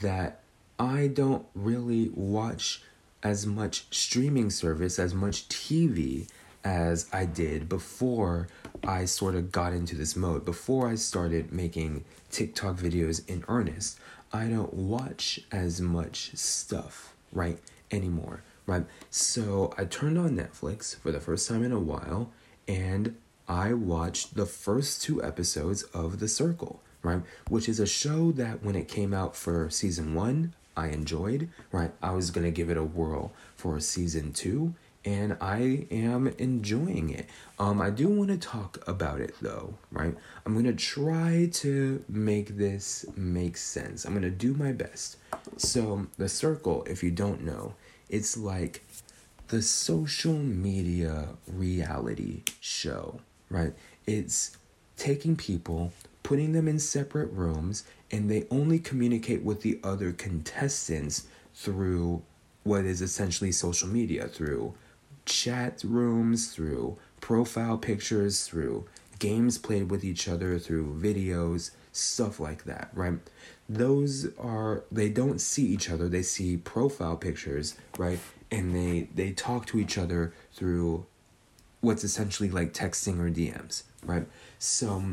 that 0.00 0.42
I 0.78 1.08
don't 1.08 1.44
really 1.56 2.10
watch 2.14 2.82
as 3.24 3.46
much 3.46 3.86
streaming 3.90 4.50
service, 4.50 5.00
as 5.00 5.12
much 5.12 5.48
TV 5.48 6.28
as 6.64 7.08
I 7.12 7.24
did 7.24 7.68
before 7.68 8.48
I 8.86 9.04
sort 9.04 9.34
of 9.34 9.52
got 9.52 9.72
into 9.72 9.96
this 9.96 10.16
mode. 10.16 10.44
Before 10.44 10.88
I 10.88 10.94
started 10.94 11.52
making 11.52 12.04
TikTok 12.30 12.76
videos 12.76 13.28
in 13.28 13.44
earnest, 13.48 13.98
I 14.32 14.46
don't 14.46 14.72
watch 14.72 15.40
as 15.50 15.80
much 15.80 16.36
stuff, 16.36 17.14
right, 17.32 17.58
anymore, 17.90 18.42
right? 18.66 18.84
So 19.10 19.74
I 19.76 19.84
turned 19.84 20.18
on 20.18 20.36
Netflix 20.36 20.96
for 20.96 21.10
the 21.10 21.20
first 21.20 21.48
time 21.48 21.64
in 21.64 21.72
a 21.72 21.80
while 21.80 22.30
and 22.68 23.16
I 23.48 23.72
watched 23.72 24.36
the 24.36 24.46
first 24.46 25.02
two 25.02 25.22
episodes 25.22 25.82
of 25.82 26.20
The 26.20 26.28
Circle, 26.28 26.80
right? 27.02 27.22
Which 27.48 27.68
is 27.68 27.80
a 27.80 27.86
show 27.86 28.30
that 28.32 28.62
when 28.62 28.76
it 28.76 28.86
came 28.86 29.12
out 29.12 29.34
for 29.34 29.68
season 29.70 30.14
one, 30.14 30.54
I 30.76 30.88
enjoyed, 30.88 31.48
right? 31.72 31.92
I 32.00 32.12
was 32.12 32.30
gonna 32.30 32.52
give 32.52 32.70
it 32.70 32.76
a 32.76 32.84
whirl 32.84 33.32
for 33.56 33.80
season 33.80 34.32
two, 34.32 34.74
and 35.04 35.36
I 35.40 35.86
am 35.90 36.28
enjoying 36.38 37.10
it. 37.10 37.26
Um, 37.58 37.80
I 37.80 37.90
do 37.90 38.08
want 38.08 38.30
to 38.30 38.36
talk 38.36 38.86
about 38.86 39.20
it 39.20 39.34
though, 39.40 39.74
right? 39.90 40.14
I'm 40.44 40.54
gonna 40.54 40.72
try 40.74 41.48
to 41.54 42.04
make 42.08 42.56
this 42.56 43.06
make 43.16 43.56
sense. 43.56 44.04
I'm 44.04 44.14
gonna 44.14 44.30
do 44.30 44.54
my 44.54 44.72
best. 44.72 45.16
So, 45.56 46.06
The 46.18 46.28
Circle, 46.28 46.84
if 46.88 47.02
you 47.02 47.10
don't 47.10 47.42
know, 47.42 47.74
it's 48.08 48.36
like 48.36 48.84
the 49.48 49.62
social 49.62 50.34
media 50.34 51.28
reality 51.46 52.42
show, 52.60 53.20
right? 53.48 53.72
It's 54.06 54.56
taking 54.96 55.34
people, 55.34 55.92
putting 56.22 56.52
them 56.52 56.68
in 56.68 56.78
separate 56.78 57.32
rooms, 57.32 57.84
and 58.10 58.30
they 58.30 58.46
only 58.50 58.78
communicate 58.78 59.42
with 59.42 59.62
the 59.62 59.80
other 59.82 60.12
contestants 60.12 61.26
through 61.54 62.22
what 62.62 62.84
is 62.84 63.00
essentially 63.00 63.50
social 63.50 63.88
media, 63.88 64.28
through 64.28 64.74
chat 65.30 65.82
rooms, 65.84 66.52
through 66.52 66.98
profile 67.20 67.78
pictures, 67.78 68.46
through 68.46 68.84
games 69.18 69.58
played 69.58 69.90
with 69.90 70.04
each 70.04 70.28
other, 70.28 70.58
through 70.58 70.98
videos, 71.00 71.70
stuff 71.92 72.40
like 72.40 72.64
that, 72.64 72.90
right? 72.94 73.14
Those 73.68 74.28
are 74.38 74.82
they 74.90 75.08
don't 75.08 75.40
see 75.40 75.66
each 75.66 75.88
other, 75.88 76.08
they 76.08 76.22
see 76.22 76.56
profile 76.56 77.16
pictures, 77.16 77.76
right? 77.96 78.18
And 78.50 78.74
they 78.74 79.08
they 79.14 79.32
talk 79.32 79.66
to 79.66 79.78
each 79.78 79.96
other 79.96 80.32
through 80.52 81.06
what's 81.80 82.04
essentially 82.04 82.50
like 82.50 82.74
texting 82.74 83.20
or 83.20 83.30
DMs, 83.30 83.84
right? 84.04 84.26
So 84.58 85.04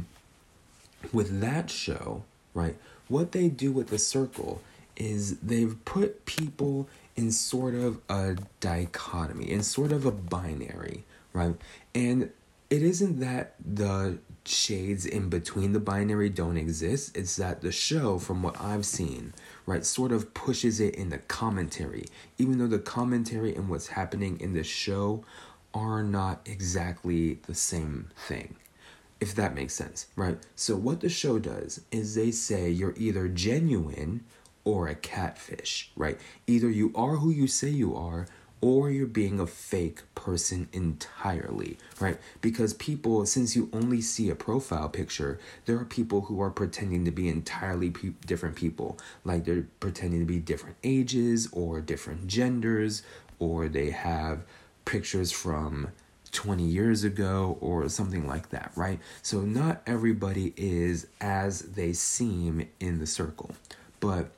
with 1.14 1.40
that 1.42 1.70
show, 1.70 2.24
right? 2.54 2.76
What 3.08 3.32
they 3.32 3.48
do 3.48 3.72
with 3.72 3.88
the 3.88 4.00
circle 4.00 4.62
is 4.96 5.38
they've 5.40 5.78
put 5.86 6.26
people 6.26 6.90
in 7.18 7.32
sort 7.32 7.74
of 7.74 8.00
a 8.08 8.38
dichotomy, 8.60 9.52
in 9.52 9.64
sort 9.64 9.92
of 9.92 10.06
a 10.06 10.12
binary, 10.12 11.04
right? 11.34 11.56
And 11.94 12.32
it 12.70 12.84
isn't 12.84 13.20
that 13.20 13.56
the 13.60 14.20
shades 14.46 15.06
in 15.06 15.30
between 15.30 15.74
the 15.74 15.80
binary 15.80 16.30
don't 16.30 16.58
exist, 16.58 17.18
it's 17.18 17.36
that 17.38 17.62
the 17.62 17.72
show, 17.72 18.20
from 18.20 18.44
what 18.44 18.60
I've 18.62 18.86
seen, 18.86 19.34
right, 19.66 19.86
sort 19.86 20.12
of 20.12 20.34
pushes 20.34 20.80
it 20.80 20.96
in 20.96 21.10
the 21.10 21.18
commentary, 21.18 22.06
even 22.38 22.58
though 22.58 22.68
the 22.68 22.80
commentary 22.80 23.56
and 23.56 23.68
what's 23.68 23.88
happening 23.88 24.40
in 24.40 24.54
the 24.54 24.64
show 24.64 25.24
are 25.74 26.04
not 26.04 26.42
exactly 26.46 27.40
the 27.48 27.56
same 27.56 28.10
thing. 28.16 28.56
If 29.20 29.34
that 29.36 29.56
makes 29.56 29.74
sense, 29.74 30.08
right? 30.16 30.38
So, 30.56 30.76
what 30.76 31.02
the 31.02 31.10
show 31.10 31.40
does 31.40 31.82
is 31.92 32.14
they 32.14 32.30
say 32.30 32.70
you're 32.70 32.94
either 32.98 33.28
genuine 33.28 34.24
or 34.68 34.90
a 34.90 34.96
catfish, 34.96 35.90
right? 35.96 36.20
Either 36.46 36.70
you 36.70 36.92
are 36.94 37.16
who 37.16 37.30
you 37.30 37.48
say 37.48 37.70
you 37.70 37.96
are 37.96 38.28
or 38.60 38.92
you're 38.92 39.08
being 39.08 39.40
a 39.40 39.48
fake 39.48 40.02
person 40.14 40.68
entirely, 40.74 41.78
right? 42.02 42.18
Because 42.42 42.74
people, 42.74 43.26
since 43.26 43.56
you 43.56 43.70
only 43.72 44.02
see 44.02 44.30
a 44.30 44.36
profile 44.36 44.90
picture, 44.90 45.40
there 45.66 45.78
are 45.78 45.86
people 45.86 46.22
who 46.24 46.42
are 46.42 46.50
pretending 46.50 47.06
to 47.06 47.12
be 47.12 47.30
entirely 47.30 47.92
pe- 47.92 48.12
different 48.26 48.58
people. 48.58 48.98
Like 49.24 49.46
they're 49.46 49.68
pretending 49.80 50.20
to 50.20 50.26
be 50.26 50.40
different 50.40 50.76
ages 50.84 51.48
or 51.54 51.80
different 51.80 52.28
genders, 52.28 53.04
or 53.40 53.70
they 53.70 53.92
have 53.92 54.44
pictures 54.84 55.32
from 55.32 55.92
20 56.34 56.64
years 56.64 57.06
ago 57.06 57.58
or 57.62 57.88
something 57.88 58.28
like 58.28 58.50
that, 58.50 58.74
right? 58.76 59.00
So 59.22 59.40
not 59.44 59.82
everybody 59.88 60.54
is 60.58 61.08
as 61.22 61.62
they 61.62 61.94
seem 61.94 62.68
in 62.82 63.00
the 63.00 63.08
circle. 63.08 63.52
But 64.02 64.32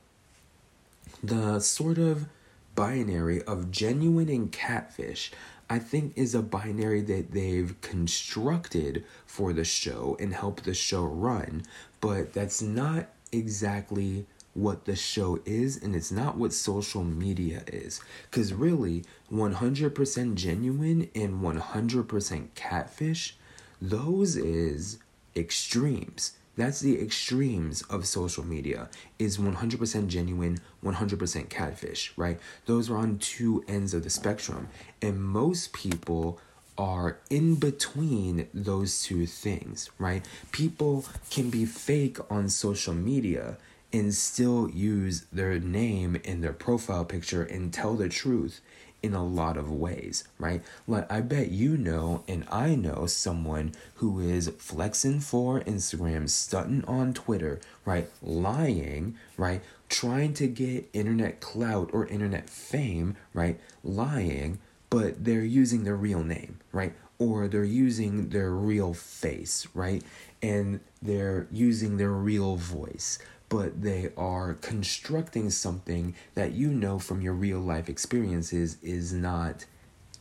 the 1.22 1.60
sort 1.60 1.98
of 1.98 2.26
binary 2.74 3.42
of 3.42 3.70
genuine 3.70 4.28
and 4.28 4.50
catfish, 4.50 5.32
I 5.68 5.78
think, 5.78 6.14
is 6.16 6.34
a 6.34 6.42
binary 6.42 7.02
that 7.02 7.32
they've 7.32 7.78
constructed 7.80 9.04
for 9.26 9.52
the 9.52 9.64
show 9.64 10.16
and 10.18 10.32
help 10.32 10.62
the 10.62 10.74
show 10.74 11.04
run, 11.04 11.62
but 12.00 12.32
that's 12.32 12.62
not 12.62 13.08
exactly 13.32 14.26
what 14.54 14.84
the 14.84 14.96
show 14.96 15.40
is 15.44 15.80
and 15.80 15.94
it's 15.94 16.10
not 16.10 16.36
what 16.36 16.52
social 16.52 17.04
media 17.04 17.62
is. 17.68 18.00
Because 18.30 18.52
really 18.52 19.04
100% 19.32 20.34
genuine 20.34 21.08
and 21.14 21.40
100% 21.40 22.48
catfish 22.54 23.36
those 23.80 24.36
is 24.36 24.98
extremes 25.34 26.32
that's 26.56 26.80
the 26.80 27.00
extremes 27.00 27.82
of 27.82 28.06
social 28.06 28.44
media 28.44 28.88
is 29.18 29.38
100% 29.38 30.08
genuine, 30.08 30.58
100% 30.84 31.48
catfish, 31.48 32.12
right? 32.16 32.38
Those 32.66 32.90
are 32.90 32.96
on 32.96 33.18
two 33.18 33.64
ends 33.68 33.94
of 33.94 34.04
the 34.04 34.10
spectrum. 34.10 34.68
And 35.00 35.22
most 35.22 35.72
people 35.72 36.38
are 36.76 37.18
in 37.28 37.54
between 37.56 38.48
those 38.52 39.02
two 39.02 39.26
things, 39.26 39.90
right? 39.98 40.24
People 40.52 41.04
can 41.30 41.50
be 41.50 41.66
fake 41.66 42.18
on 42.30 42.48
social 42.48 42.94
media 42.94 43.58
and 43.92 44.14
still 44.14 44.70
use 44.70 45.26
their 45.32 45.58
name 45.58 46.20
and 46.24 46.42
their 46.42 46.52
profile 46.52 47.04
picture 47.04 47.42
and 47.42 47.72
tell 47.72 47.94
the 47.94 48.08
truth 48.08 48.60
in 49.02 49.14
a 49.14 49.24
lot 49.24 49.56
of 49.56 49.70
ways, 49.70 50.24
right? 50.38 50.62
Like, 50.86 51.10
I 51.10 51.20
bet 51.20 51.50
you 51.50 51.76
know, 51.76 52.22
and 52.28 52.44
I 52.50 52.74
know 52.74 53.06
someone 53.06 53.72
who 53.96 54.20
is 54.20 54.48
flexing 54.58 55.20
for 55.20 55.60
Instagram, 55.60 56.28
stunting 56.28 56.84
on 56.86 57.14
Twitter, 57.14 57.60
right? 57.84 58.08
Lying, 58.22 59.16
right? 59.36 59.62
Trying 59.88 60.34
to 60.34 60.46
get 60.46 60.88
internet 60.92 61.40
clout 61.40 61.90
or 61.92 62.06
internet 62.06 62.48
fame, 62.48 63.16
right? 63.32 63.58
Lying, 63.82 64.58
but 64.90 65.24
they're 65.24 65.44
using 65.44 65.84
their 65.84 65.96
real 65.96 66.22
name, 66.22 66.58
right? 66.72 66.92
Or 67.18 67.48
they're 67.48 67.64
using 67.64 68.30
their 68.30 68.50
real 68.50 68.94
face, 68.94 69.66
right? 69.74 70.02
And 70.42 70.80
they're 71.02 71.46
using 71.50 71.96
their 71.96 72.12
real 72.12 72.56
voice 72.56 73.18
but 73.50 73.82
they 73.82 74.10
are 74.16 74.54
constructing 74.54 75.50
something 75.50 76.14
that 76.34 76.52
you 76.52 76.68
know 76.68 76.98
from 76.98 77.20
your 77.20 77.34
real 77.34 77.58
life 77.58 77.90
experiences 77.90 78.78
is 78.82 79.12
not 79.12 79.66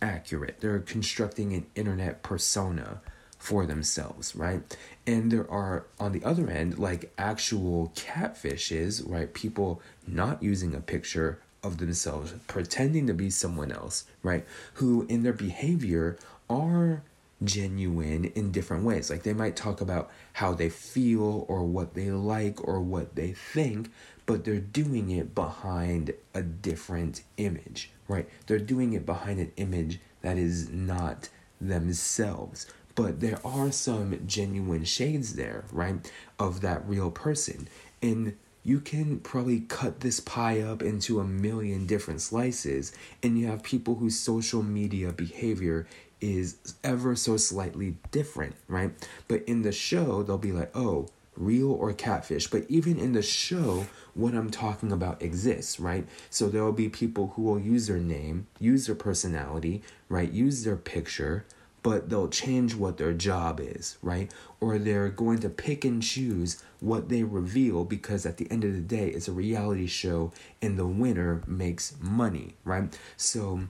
accurate. 0.02 0.58
They're 0.60 0.80
constructing 0.80 1.54
an 1.54 1.68
internet 1.76 2.24
persona 2.24 3.00
for 3.38 3.65
themselves, 3.65 4.36
right? 4.36 4.62
And 5.08 5.32
there 5.32 5.50
are, 5.50 5.86
on 6.00 6.12
the 6.12 6.24
other 6.26 6.50
end, 6.50 6.80
like 6.80 7.13
actual 7.18 7.94
catfishes, 7.96 9.08
right? 9.10 9.34
People 9.34 9.82
not 10.08 10.44
using 10.44 10.76
a 10.76 10.82
picture 10.82 11.39
of 11.63 11.78
themselves, 11.78 12.34
pretending 12.48 13.08
to 13.08 13.13
be 13.13 13.30
someone 13.30 13.72
else, 13.72 14.06
right? 14.24 14.46
Who 14.76 15.06
in 15.08 15.24
their 15.24 15.34
behavior 15.34 16.18
are 16.50 17.04
genuine 17.43 18.25
in 18.25 18.52
different 18.52 18.84
ways. 18.84 19.10
Like 19.10 19.23
they 19.23 19.34
might 19.34 19.56
talk 19.56 19.82
about 19.82 20.10
how 20.34 20.54
they 20.54 20.69
feel 20.69 21.45
or 21.47 21.63
what 21.63 21.93
they 21.93 22.12
like 22.12 22.65
or 22.67 22.80
what 22.80 23.15
they 23.15 23.32
think, 23.32 23.91
but 24.25 24.43
they're 24.43 24.60
doing 24.60 25.10
it 25.10 25.34
behind 25.34 26.13
a 26.34 26.41
different 26.41 27.23
image, 27.38 27.91
right? 28.08 28.28
They're 28.47 28.60
doing 28.60 28.93
it 28.93 29.06
behind 29.06 29.39
an 29.39 29.52
image 29.58 29.99
that 30.21 30.38
is 30.38 30.69
not 30.69 31.30
themselves. 31.62 32.67
But 32.95 33.21
there 33.21 33.39
are 33.45 33.71
some 33.71 34.19
genuine 34.28 34.84
shades 34.84 35.36
there, 35.36 35.63
right, 35.71 36.12
of 36.38 36.62
that 36.62 36.88
real 36.88 37.12
person. 37.12 37.69
And 38.02 38.36
you 38.63 38.82
can 38.82 39.19
probably 39.19 39.62
cut 39.62 40.02
this 40.02 40.19
pie 40.19 40.60
up 40.60 40.84
into 40.84 41.19
a 41.19 41.23
million 41.23 41.86
different 41.86 42.21
slices, 42.21 42.91
and 43.23 43.39
you 43.39 43.47
have 43.47 43.63
people 43.63 43.95
whose 43.95 44.19
social 44.19 44.62
media 44.62 45.13
behavior 45.13 45.88
is 46.22 46.58
ever 46.84 47.16
so 47.16 47.38
slightly 47.38 47.98
different, 48.12 48.56
right? 48.68 48.92
But 49.28 49.44
in 49.44 49.62
the 49.62 49.72
show, 49.72 50.24
they'll 50.24 50.38
be 50.38 50.52
like, 50.52 50.76
oh, 50.76 51.08
real 51.36 51.72
or 51.72 51.94
catfish. 51.94 52.48
But 52.48 52.66
even 52.70 53.00
in 53.00 53.14
the 53.14 53.22
show, 53.22 53.88
what 54.14 54.34
I'm 54.34 54.52
talking 54.52 54.92
about 54.92 55.22
exists, 55.22 55.80
right? 55.80 56.06
So 56.30 56.50
there 56.50 56.64
will 56.64 56.74
be 56.74 56.90
people 56.90 57.34
who 57.36 57.44
will 57.44 57.60
use 57.60 57.88
their 57.88 57.98
name, 57.98 58.48
use 58.60 58.86
their 58.86 58.96
personality, 58.96 59.82
right? 60.10 60.32
Use 60.32 60.64
their 60.64 60.76
picture, 60.76 61.46
but 61.82 62.10
they'll 62.10 62.28
change 62.28 62.76
what 62.76 62.98
their 62.98 63.14
job 63.14 63.60
is, 63.62 63.98
right? 64.02 64.32
Or 64.60 64.78
they're 64.78 65.10
going 65.10 65.40
to 65.40 65.50
pick 65.50 65.86
and 65.86 66.04
choose 66.04 66.62
what 66.82 67.08
they 67.08 67.24
reveal 67.24 67.86
because 67.86 68.26
at 68.26 68.38
the 68.38 68.52
end 68.52 68.66
of 68.66 68.74
the 68.74 68.82
day, 68.82 69.08
it's 69.08 69.30
a 69.30 69.34
reality 69.34 69.88
show 69.88 70.34
and 70.62 70.78
the 70.78 70.88
winner 70.88 71.42
makes 71.48 71.96
money, 72.02 72.56
right? 72.66 72.98
So 73.16 73.62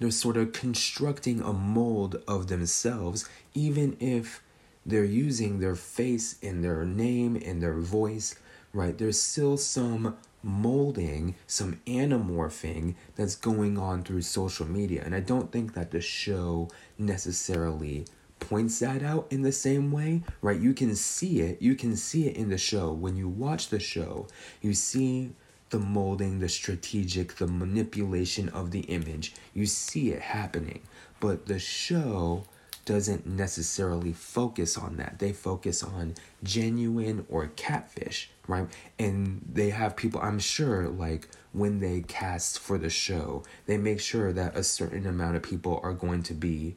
they're 0.00 0.10
sort 0.10 0.36
of 0.36 0.52
constructing 0.52 1.40
a 1.40 1.52
mold 1.52 2.22
of 2.26 2.48
themselves, 2.48 3.28
even 3.54 3.96
if 4.00 4.42
they're 4.84 5.04
using 5.04 5.60
their 5.60 5.76
face 5.76 6.36
and 6.42 6.64
their 6.64 6.84
name 6.84 7.40
and 7.44 7.62
their 7.62 7.78
voice, 7.78 8.34
right? 8.72 8.96
There's 8.96 9.20
still 9.20 9.58
some 9.58 10.16
molding, 10.42 11.34
some 11.46 11.78
anamorphing 11.86 12.94
that's 13.14 13.36
going 13.36 13.76
on 13.76 14.02
through 14.02 14.22
social 14.22 14.66
media. 14.66 15.02
And 15.04 15.14
I 15.14 15.20
don't 15.20 15.52
think 15.52 15.74
that 15.74 15.90
the 15.90 16.00
show 16.00 16.68
necessarily 16.98 18.06
points 18.40 18.78
that 18.78 19.02
out 19.02 19.26
in 19.30 19.42
the 19.42 19.52
same 19.52 19.92
way, 19.92 20.22
right? 20.40 20.58
You 20.58 20.72
can 20.72 20.96
see 20.96 21.40
it. 21.40 21.60
You 21.60 21.74
can 21.74 21.94
see 21.94 22.26
it 22.26 22.36
in 22.36 22.48
the 22.48 22.56
show. 22.56 22.90
When 22.90 23.16
you 23.16 23.28
watch 23.28 23.68
the 23.68 23.78
show, 23.78 24.28
you 24.62 24.72
see 24.72 25.32
the 25.70 25.78
molding, 25.78 26.40
the 26.40 26.48
strategic, 26.48 27.36
the 27.36 27.46
manipulation 27.46 28.48
of 28.50 28.70
the 28.70 28.80
image. 28.80 29.34
You 29.54 29.66
see 29.66 30.10
it 30.10 30.20
happening. 30.20 30.82
But 31.20 31.46
the 31.46 31.58
show 31.58 32.44
doesn't 32.84 33.26
necessarily 33.26 34.12
focus 34.12 34.76
on 34.76 34.96
that. 34.96 35.18
They 35.18 35.32
focus 35.32 35.82
on 35.82 36.14
genuine 36.42 37.24
or 37.28 37.46
catfish, 37.54 38.30
right? 38.48 38.66
And 38.98 39.42
they 39.52 39.70
have 39.70 39.96
people, 39.96 40.20
I'm 40.20 40.40
sure, 40.40 40.88
like 40.88 41.28
when 41.52 41.78
they 41.78 42.00
cast 42.00 42.58
for 42.58 42.78
the 42.78 42.90
show, 42.90 43.44
they 43.66 43.76
make 43.76 44.00
sure 44.00 44.32
that 44.32 44.56
a 44.56 44.64
certain 44.64 45.06
amount 45.06 45.36
of 45.36 45.42
people 45.42 45.78
are 45.82 45.92
going 45.92 46.22
to 46.24 46.34
be 46.34 46.76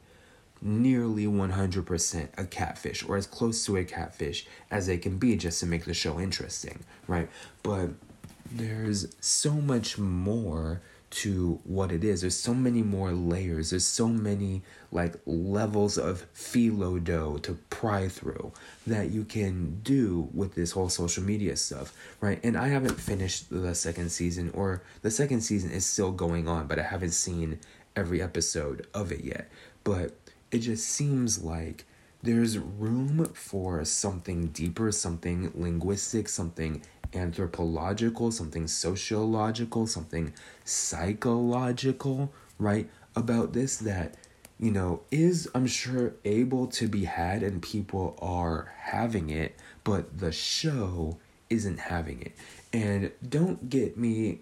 nearly 0.62 1.26
100% 1.26 2.28
a 2.38 2.44
catfish 2.46 3.04
or 3.04 3.16
as 3.16 3.26
close 3.26 3.66
to 3.66 3.76
a 3.76 3.84
catfish 3.84 4.46
as 4.70 4.86
they 4.86 4.96
can 4.98 5.18
be 5.18 5.36
just 5.36 5.60
to 5.60 5.66
make 5.66 5.84
the 5.84 5.94
show 5.94 6.18
interesting, 6.20 6.78
right? 7.06 7.28
But 7.62 7.90
there's 8.54 9.14
so 9.20 9.52
much 9.52 9.98
more 9.98 10.80
to 11.10 11.60
what 11.64 11.92
it 11.92 12.02
is. 12.02 12.22
There's 12.22 12.36
so 12.36 12.54
many 12.54 12.82
more 12.82 13.12
layers. 13.12 13.70
There's 13.70 13.86
so 13.86 14.08
many 14.08 14.62
like 14.90 15.14
levels 15.26 15.96
of 15.96 16.26
phyllo 16.34 17.02
dough 17.02 17.38
to 17.38 17.52
pry 17.70 18.08
through 18.08 18.52
that 18.86 19.10
you 19.10 19.24
can 19.24 19.80
do 19.82 20.28
with 20.32 20.54
this 20.54 20.72
whole 20.72 20.88
social 20.88 21.22
media 21.22 21.56
stuff, 21.56 21.94
right? 22.20 22.40
And 22.42 22.56
I 22.56 22.68
haven't 22.68 23.00
finished 23.00 23.50
the 23.50 23.74
second 23.74 24.10
season, 24.10 24.50
or 24.54 24.82
the 25.02 25.10
second 25.10 25.42
season 25.42 25.70
is 25.70 25.86
still 25.86 26.10
going 26.10 26.48
on, 26.48 26.66
but 26.66 26.78
I 26.78 26.82
haven't 26.82 27.12
seen 27.12 27.60
every 27.94 28.20
episode 28.20 28.86
of 28.92 29.12
it 29.12 29.22
yet. 29.24 29.48
But 29.84 30.16
it 30.50 30.58
just 30.58 30.88
seems 30.88 31.42
like 31.42 31.84
there's 32.24 32.58
room 32.58 33.26
for 33.34 33.84
something 33.84 34.46
deeper, 34.48 34.90
something 34.90 35.52
linguistic, 35.54 36.28
something 36.28 36.82
anthropological, 37.14 38.30
something 38.30 38.66
sociological, 38.66 39.86
something 39.86 40.32
psychological, 40.64 42.32
right? 42.58 42.88
About 43.16 43.52
this 43.52 43.76
that, 43.78 44.14
you 44.58 44.70
know, 44.70 45.02
is, 45.10 45.48
I'm 45.54 45.66
sure, 45.66 46.14
able 46.24 46.66
to 46.68 46.88
be 46.88 47.04
had 47.04 47.42
and 47.42 47.62
people 47.62 48.18
are 48.20 48.72
having 48.78 49.30
it, 49.30 49.56
but 49.84 50.18
the 50.18 50.32
show 50.32 51.18
isn't 51.50 51.78
having 51.78 52.22
it. 52.22 52.32
And 52.72 53.12
don't 53.26 53.68
get 53.68 53.96
me 53.96 54.40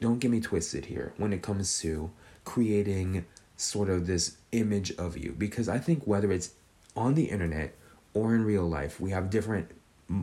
don't 0.00 0.20
get 0.20 0.30
me 0.30 0.40
twisted 0.40 0.86
here 0.86 1.12
when 1.16 1.32
it 1.32 1.42
comes 1.42 1.80
to 1.80 2.10
creating 2.44 3.24
sort 3.56 3.90
of 3.90 4.06
this 4.06 4.36
image 4.52 4.92
of 4.92 5.18
you 5.18 5.34
because 5.36 5.68
I 5.68 5.78
think 5.78 6.06
whether 6.06 6.30
it's 6.30 6.52
on 6.96 7.14
the 7.14 7.24
internet 7.24 7.74
or 8.14 8.34
in 8.34 8.44
real 8.44 8.68
life, 8.68 9.00
we 9.00 9.10
have 9.10 9.30
different 9.30 9.70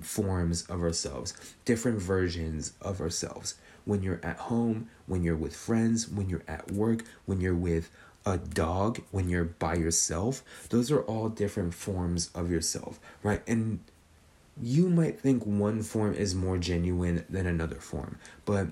forms 0.02 0.64
of 0.64 0.82
ourselves, 0.82 1.34
different 1.64 2.02
versions 2.02 2.74
of 2.82 3.02
ourselves. 3.02 3.56
When 3.86 4.02
you're 4.02 4.22
at 4.24 4.38
home, 4.38 4.90
when 5.06 5.24
you're 5.24 5.36
with 5.36 5.56
friends, 5.56 6.10
when 6.10 6.30
you're 6.30 6.44
at 6.48 6.72
work, 6.72 7.04
when 7.26 7.40
you're 7.40 7.54
with 7.56 7.92
a 8.26 8.38
dog, 8.38 9.02
when 9.12 9.30
you're 9.30 9.46
by 9.46 9.76
yourself, 9.76 10.44
those 10.70 10.90
are 10.92 11.02
all 11.02 11.30
different 11.30 11.74
forms 11.74 12.32
of 12.34 12.50
yourself, 12.50 13.00
right? 13.22 13.44
And 13.48 13.80
you 14.60 14.90
might 14.90 15.20
think 15.20 15.46
one 15.46 15.84
form 15.84 16.16
is 16.16 16.34
more 16.34 16.58
genuine 16.58 17.24
than 17.30 17.46
another 17.46 17.76
form, 17.76 18.18
but 18.46 18.70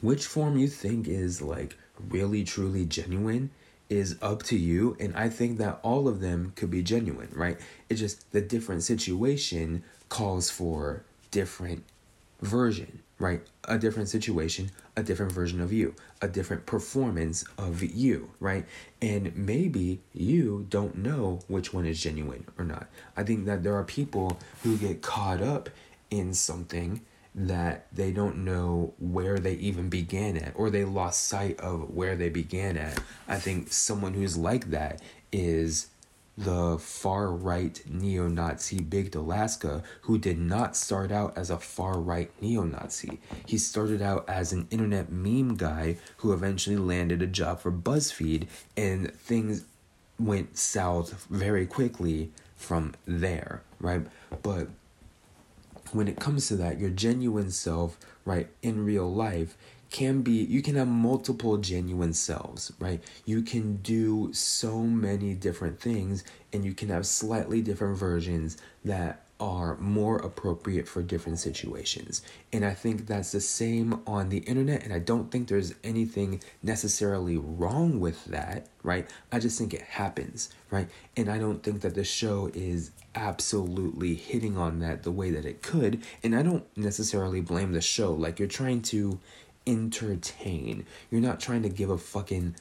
which 0.00 0.26
form 0.26 0.58
you 0.58 0.68
think 0.68 1.08
is 1.08 1.40
like 1.42 1.76
really 2.08 2.44
truly 2.44 2.84
genuine 2.84 3.50
is 3.88 4.16
up 4.20 4.42
to 4.42 4.56
you 4.56 4.96
and 4.98 5.14
i 5.16 5.28
think 5.28 5.58
that 5.58 5.78
all 5.82 6.08
of 6.08 6.20
them 6.20 6.52
could 6.56 6.70
be 6.70 6.82
genuine 6.82 7.28
right 7.32 7.58
it's 7.88 8.00
just 8.00 8.30
the 8.32 8.40
different 8.40 8.82
situation 8.82 9.82
calls 10.08 10.50
for 10.50 11.04
different 11.30 11.84
version 12.40 13.00
right? 13.18 13.40
A 13.64 13.78
different 13.78 14.08
situation 14.08 14.70
a 14.96 15.02
different 15.02 15.32
version 15.32 15.60
of 15.60 15.72
you 15.72 15.94
a 16.20 16.28
different 16.28 16.66
performance 16.66 17.44
of 17.58 17.82
you 17.82 18.30
right? 18.40 18.64
And 19.00 19.34
maybe 19.36 20.00
you 20.12 20.66
don't 20.68 20.98
know 20.98 21.40
which 21.48 21.72
one 21.72 21.86
is 21.86 22.00
genuine 22.00 22.46
or 22.58 22.64
not. 22.64 22.88
I 23.16 23.22
think 23.22 23.46
that 23.46 23.62
there 23.62 23.74
are 23.74 23.84
people 23.84 24.38
who 24.62 24.76
get 24.76 25.02
caught 25.02 25.40
up 25.40 25.70
in 26.10 26.34
something 26.34 27.00
that 27.34 27.86
they 27.92 28.12
don't 28.12 28.38
know 28.44 28.94
where 28.98 29.38
they 29.38 29.52
even 29.54 29.90
began 29.90 30.38
at 30.38 30.52
or 30.56 30.70
they 30.70 30.84
lost 30.84 31.28
sight 31.28 31.60
of 31.60 31.90
where 31.94 32.16
they 32.16 32.30
began 32.30 32.78
at. 32.78 32.98
I 33.28 33.38
think 33.38 33.72
someone 33.72 34.14
who's 34.14 34.38
like 34.38 34.70
that 34.70 35.02
is 35.30 35.88
the 36.36 36.78
far 36.78 37.30
right 37.30 37.82
neo 37.88 38.28
Nazi 38.28 38.80
Baked 38.80 39.14
Alaska, 39.14 39.82
who 40.02 40.18
did 40.18 40.38
not 40.38 40.76
start 40.76 41.10
out 41.10 41.36
as 41.36 41.50
a 41.50 41.58
far 41.58 41.98
right 41.98 42.30
neo 42.42 42.64
Nazi. 42.64 43.20
He 43.46 43.56
started 43.56 44.02
out 44.02 44.28
as 44.28 44.52
an 44.52 44.68
internet 44.70 45.10
meme 45.10 45.56
guy 45.56 45.96
who 46.18 46.32
eventually 46.32 46.76
landed 46.76 47.22
a 47.22 47.26
job 47.26 47.60
for 47.60 47.72
BuzzFeed, 47.72 48.48
and 48.76 49.12
things 49.14 49.64
went 50.18 50.58
south 50.58 51.26
very 51.30 51.66
quickly 51.66 52.30
from 52.54 52.94
there, 53.06 53.62
right? 53.80 54.06
But 54.42 54.68
when 55.92 56.08
it 56.08 56.18
comes 56.18 56.48
to 56.48 56.56
that, 56.56 56.78
your 56.78 56.90
genuine 56.90 57.50
self, 57.50 57.98
right, 58.24 58.48
in 58.62 58.84
real 58.84 59.10
life 59.12 59.56
can 59.90 60.22
be 60.22 60.32
you 60.32 60.62
can 60.62 60.74
have 60.76 60.88
multiple 60.88 61.56
genuine 61.58 62.12
selves, 62.12 62.72
right? 62.78 63.02
You 63.24 63.42
can 63.42 63.76
do 63.76 64.32
so 64.32 64.80
many 64.82 65.34
different 65.34 65.80
things 65.80 66.24
and 66.52 66.64
you 66.64 66.74
can 66.74 66.88
have 66.88 67.06
slightly 67.06 67.62
different 67.62 67.98
versions 67.98 68.56
that 68.84 69.26
are 69.38 69.76
more 69.76 70.16
appropriate 70.16 70.88
for 70.88 71.02
different 71.02 71.38
situations. 71.38 72.22
And 72.52 72.64
I 72.64 72.72
think 72.72 73.06
that's 73.06 73.32
the 73.32 73.40
same 73.40 74.00
on 74.06 74.30
the 74.30 74.38
internet. 74.38 74.82
And 74.82 74.94
I 74.94 74.98
don't 74.98 75.30
think 75.30 75.48
there's 75.48 75.74
anything 75.84 76.40
necessarily 76.62 77.36
wrong 77.36 78.00
with 78.00 78.24
that, 78.26 78.68
right? 78.82 79.08
I 79.30 79.38
just 79.38 79.58
think 79.58 79.74
it 79.74 79.82
happens, 79.82 80.48
right? 80.70 80.88
And 81.16 81.28
I 81.28 81.38
don't 81.38 81.62
think 81.62 81.82
that 81.82 81.94
the 81.94 82.04
show 82.04 82.50
is 82.54 82.92
absolutely 83.14 84.14
hitting 84.14 84.56
on 84.56 84.78
that 84.78 85.02
the 85.02 85.12
way 85.12 85.30
that 85.30 85.44
it 85.44 85.60
could. 85.60 86.02
And 86.22 86.34
I 86.34 86.42
don't 86.42 86.64
necessarily 86.76 87.42
blame 87.42 87.72
the 87.72 87.82
show. 87.82 88.14
Like, 88.14 88.38
you're 88.38 88.48
trying 88.48 88.80
to 88.82 89.20
entertain, 89.66 90.86
you're 91.10 91.20
not 91.20 91.40
trying 91.40 91.62
to 91.62 91.68
give 91.68 91.90
a 91.90 91.98
fucking 91.98 92.56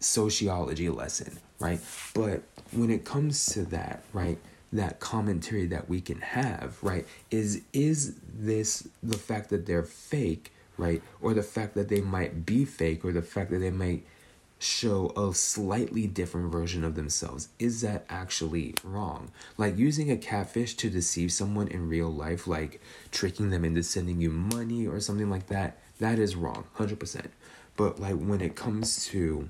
sociology 0.00 0.88
lesson, 0.88 1.38
right? 1.58 1.80
But 2.14 2.42
when 2.72 2.90
it 2.90 3.04
comes 3.04 3.46
to 3.46 3.64
that, 3.66 4.04
right? 4.12 4.38
that 4.74 4.98
commentary 4.98 5.66
that 5.66 5.88
we 5.88 6.00
can 6.00 6.20
have, 6.20 6.76
right? 6.82 7.06
Is 7.30 7.62
is 7.72 8.16
this 8.36 8.88
the 9.02 9.16
fact 9.16 9.50
that 9.50 9.66
they're 9.66 9.84
fake, 9.84 10.52
right? 10.76 11.00
Or 11.22 11.32
the 11.32 11.42
fact 11.42 11.74
that 11.74 11.88
they 11.88 12.00
might 12.00 12.44
be 12.44 12.64
fake 12.64 13.04
or 13.04 13.12
the 13.12 13.22
fact 13.22 13.50
that 13.50 13.60
they 13.60 13.70
might 13.70 14.04
show 14.58 15.12
a 15.16 15.32
slightly 15.34 16.06
different 16.06 16.50
version 16.50 16.84
of 16.84 16.94
themselves. 16.94 17.48
Is 17.58 17.82
that 17.82 18.04
actually 18.08 18.74
wrong? 18.82 19.30
Like 19.56 19.78
using 19.78 20.10
a 20.10 20.16
catfish 20.16 20.74
to 20.76 20.90
deceive 20.90 21.32
someone 21.32 21.68
in 21.68 21.88
real 21.88 22.10
life, 22.10 22.46
like 22.46 22.80
tricking 23.12 23.50
them 23.50 23.64
into 23.64 23.82
sending 23.82 24.20
you 24.20 24.30
money 24.30 24.86
or 24.86 25.00
something 25.00 25.30
like 25.30 25.48
that, 25.48 25.78
that 25.98 26.18
is 26.18 26.36
wrong, 26.36 26.64
100%. 26.76 27.26
But 27.76 28.00
like 28.00 28.14
when 28.14 28.40
it 28.40 28.56
comes 28.56 29.06
to 29.06 29.48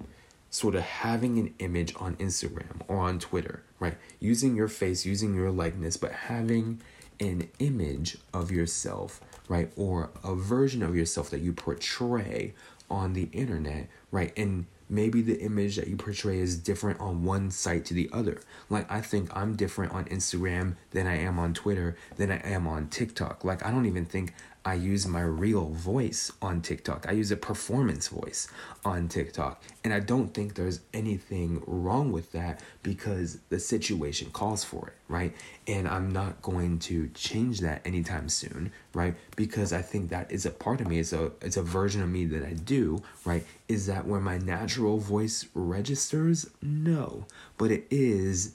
sort 0.50 0.74
of 0.74 0.82
having 0.82 1.38
an 1.38 1.52
image 1.58 1.94
on 1.96 2.14
Instagram 2.16 2.82
or 2.86 2.98
on 2.98 3.18
Twitter, 3.18 3.62
right? 3.80 3.96
Using 4.20 4.54
your 4.54 4.68
face, 4.68 5.04
using 5.04 5.34
your 5.34 5.50
likeness, 5.50 5.96
but 5.96 6.12
having 6.12 6.80
an 7.20 7.48
image 7.58 8.18
of 8.32 8.50
yourself, 8.50 9.20
right? 9.48 9.72
Or 9.76 10.10
a 10.22 10.34
version 10.34 10.82
of 10.82 10.96
yourself 10.96 11.30
that 11.30 11.40
you 11.40 11.52
portray 11.52 12.54
on 12.90 13.14
the 13.14 13.28
internet, 13.32 13.88
right? 14.10 14.32
And 14.36 14.66
maybe 14.88 15.22
the 15.22 15.40
image 15.40 15.76
that 15.76 15.88
you 15.88 15.96
portray 15.96 16.38
is 16.38 16.56
different 16.56 17.00
on 17.00 17.24
one 17.24 17.50
site 17.50 17.84
to 17.86 17.94
the 17.94 18.08
other. 18.12 18.40
Like 18.70 18.90
I 18.90 19.00
think 19.00 19.34
I'm 19.36 19.56
different 19.56 19.92
on 19.92 20.04
Instagram 20.06 20.76
than 20.92 21.06
I 21.06 21.18
am 21.18 21.38
on 21.38 21.54
Twitter 21.54 21.96
than 22.16 22.30
I 22.30 22.36
am 22.36 22.66
on 22.66 22.88
TikTok. 22.88 23.44
Like 23.44 23.64
I 23.64 23.70
don't 23.70 23.86
even 23.86 24.04
think 24.04 24.34
I 24.66 24.74
use 24.74 25.06
my 25.06 25.20
real 25.20 25.66
voice 25.66 26.32
on 26.40 26.62
TikTok. 26.62 27.06
I 27.06 27.12
use 27.12 27.30
a 27.30 27.36
performance 27.36 28.08
voice 28.08 28.48
on 28.82 29.08
TikTok. 29.08 29.62
And 29.84 29.92
I 29.92 30.00
don't 30.00 30.32
think 30.32 30.54
there's 30.54 30.80
anything 30.94 31.62
wrong 31.66 32.12
with 32.12 32.32
that 32.32 32.62
because 32.82 33.38
the 33.50 33.60
situation 33.60 34.30
calls 34.30 34.64
for 34.64 34.88
it, 34.88 34.94
right? 35.06 35.34
And 35.66 35.86
I'm 35.86 36.10
not 36.10 36.40
going 36.40 36.78
to 36.80 37.08
change 37.08 37.60
that 37.60 37.82
anytime 37.84 38.30
soon, 38.30 38.72
right? 38.94 39.14
Because 39.36 39.74
I 39.74 39.82
think 39.82 40.08
that 40.10 40.32
is 40.32 40.46
a 40.46 40.50
part 40.50 40.80
of 40.80 40.88
me. 40.88 40.98
It's 40.98 41.12
a 41.12 41.32
it's 41.42 41.58
a 41.58 41.62
version 41.62 42.02
of 42.02 42.08
me 42.08 42.24
that 42.26 42.44
I 42.44 42.54
do, 42.54 43.02
right? 43.26 43.44
Is 43.68 43.86
that 43.86 44.06
where 44.06 44.20
my 44.20 44.38
natural 44.38 44.98
voice 44.98 45.46
registers? 45.54 46.48
No. 46.62 47.26
But 47.58 47.70
it 47.70 47.86
is, 47.90 48.54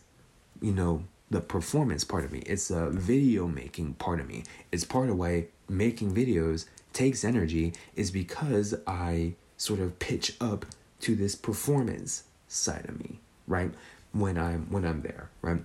you 0.60 0.72
know, 0.72 1.04
the 1.30 1.42
performance 1.42 2.04
part 2.04 2.26
of 2.26 2.32
me. 2.32 2.40
It's 2.40 2.72
a 2.72 2.90
video 2.90 3.48
making 3.48 3.94
part 3.96 4.20
of 4.20 4.28
me. 4.28 4.44
It's 4.72 4.84
part 4.84 5.10
of 5.10 5.18
why 5.18 5.48
making 5.70 6.14
videos 6.14 6.66
takes 6.94 7.24
energy 7.24 7.74
is 7.96 8.12
because 8.12 8.76
I 8.88 9.34
sort 9.58 9.80
of 9.80 10.00
pitch 10.00 10.36
up 10.42 10.66
to 11.02 11.16
this 11.16 11.36
performance 11.36 12.24
side 12.48 12.86
of 12.88 13.00
me, 13.00 13.20
right? 13.48 13.72
When 14.12 14.38
I'm 14.38 14.68
when 14.72 14.86
I'm 14.86 15.02
there, 15.02 15.30
right? 15.42 15.62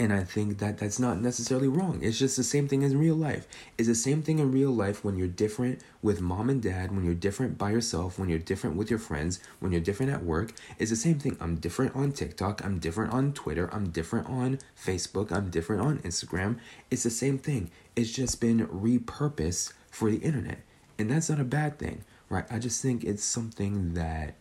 And 0.00 0.12
I 0.12 0.22
think 0.22 0.58
that 0.58 0.78
that's 0.78 1.00
not 1.00 1.20
necessarily 1.20 1.66
wrong. 1.66 1.98
It's 2.02 2.20
just 2.20 2.36
the 2.36 2.44
same 2.44 2.68
thing 2.68 2.82
in 2.82 2.96
real 2.96 3.16
life. 3.16 3.48
It's 3.76 3.88
the 3.88 3.96
same 3.96 4.22
thing 4.22 4.38
in 4.38 4.52
real 4.52 4.70
life 4.70 5.04
when 5.04 5.18
you're 5.18 5.26
different 5.26 5.80
with 6.02 6.20
mom 6.20 6.48
and 6.48 6.62
dad, 6.62 6.94
when 6.94 7.04
you're 7.04 7.14
different 7.14 7.58
by 7.58 7.72
yourself, 7.72 8.16
when 8.16 8.28
you're 8.28 8.38
different 8.38 8.76
with 8.76 8.90
your 8.90 9.00
friends, 9.00 9.40
when 9.58 9.72
you're 9.72 9.80
different 9.80 10.12
at 10.12 10.24
work. 10.24 10.52
It's 10.78 10.90
the 10.90 10.96
same 10.96 11.18
thing. 11.18 11.36
I'm 11.40 11.56
different 11.56 11.96
on 11.96 12.12
TikTok. 12.12 12.64
I'm 12.64 12.78
different 12.78 13.12
on 13.12 13.32
Twitter. 13.32 13.68
I'm 13.74 13.90
different 13.90 14.28
on 14.28 14.60
Facebook. 14.80 15.32
I'm 15.32 15.50
different 15.50 15.82
on 15.82 15.98
Instagram. 15.98 16.60
It's 16.92 17.02
the 17.02 17.10
same 17.10 17.36
thing. 17.36 17.68
It's 17.96 18.12
just 18.12 18.40
been 18.40 18.68
repurposed 18.68 19.72
for 19.90 20.12
the 20.12 20.18
internet. 20.18 20.60
And 20.96 21.10
that's 21.10 21.28
not 21.28 21.40
a 21.40 21.44
bad 21.44 21.80
thing, 21.80 22.04
right? 22.28 22.44
I 22.48 22.60
just 22.60 22.80
think 22.80 23.02
it's 23.02 23.24
something 23.24 23.94
that 23.94 24.36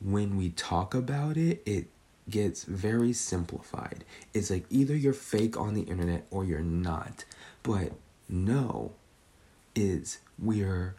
when 0.00 0.38
we 0.38 0.48
talk 0.50 0.94
about 0.94 1.36
it, 1.36 1.62
it 1.66 1.88
gets 2.30 2.64
very 2.64 3.12
simplified. 3.12 4.04
It's 4.32 4.50
like 4.50 4.64
either 4.70 4.96
you're 4.96 5.12
fake 5.12 5.58
on 5.58 5.74
the 5.74 5.82
internet 5.82 6.26
or 6.30 6.44
you're 6.44 6.60
not. 6.60 7.24
But 7.62 7.92
no, 8.28 8.92
is 9.74 10.18
we're 10.38 10.94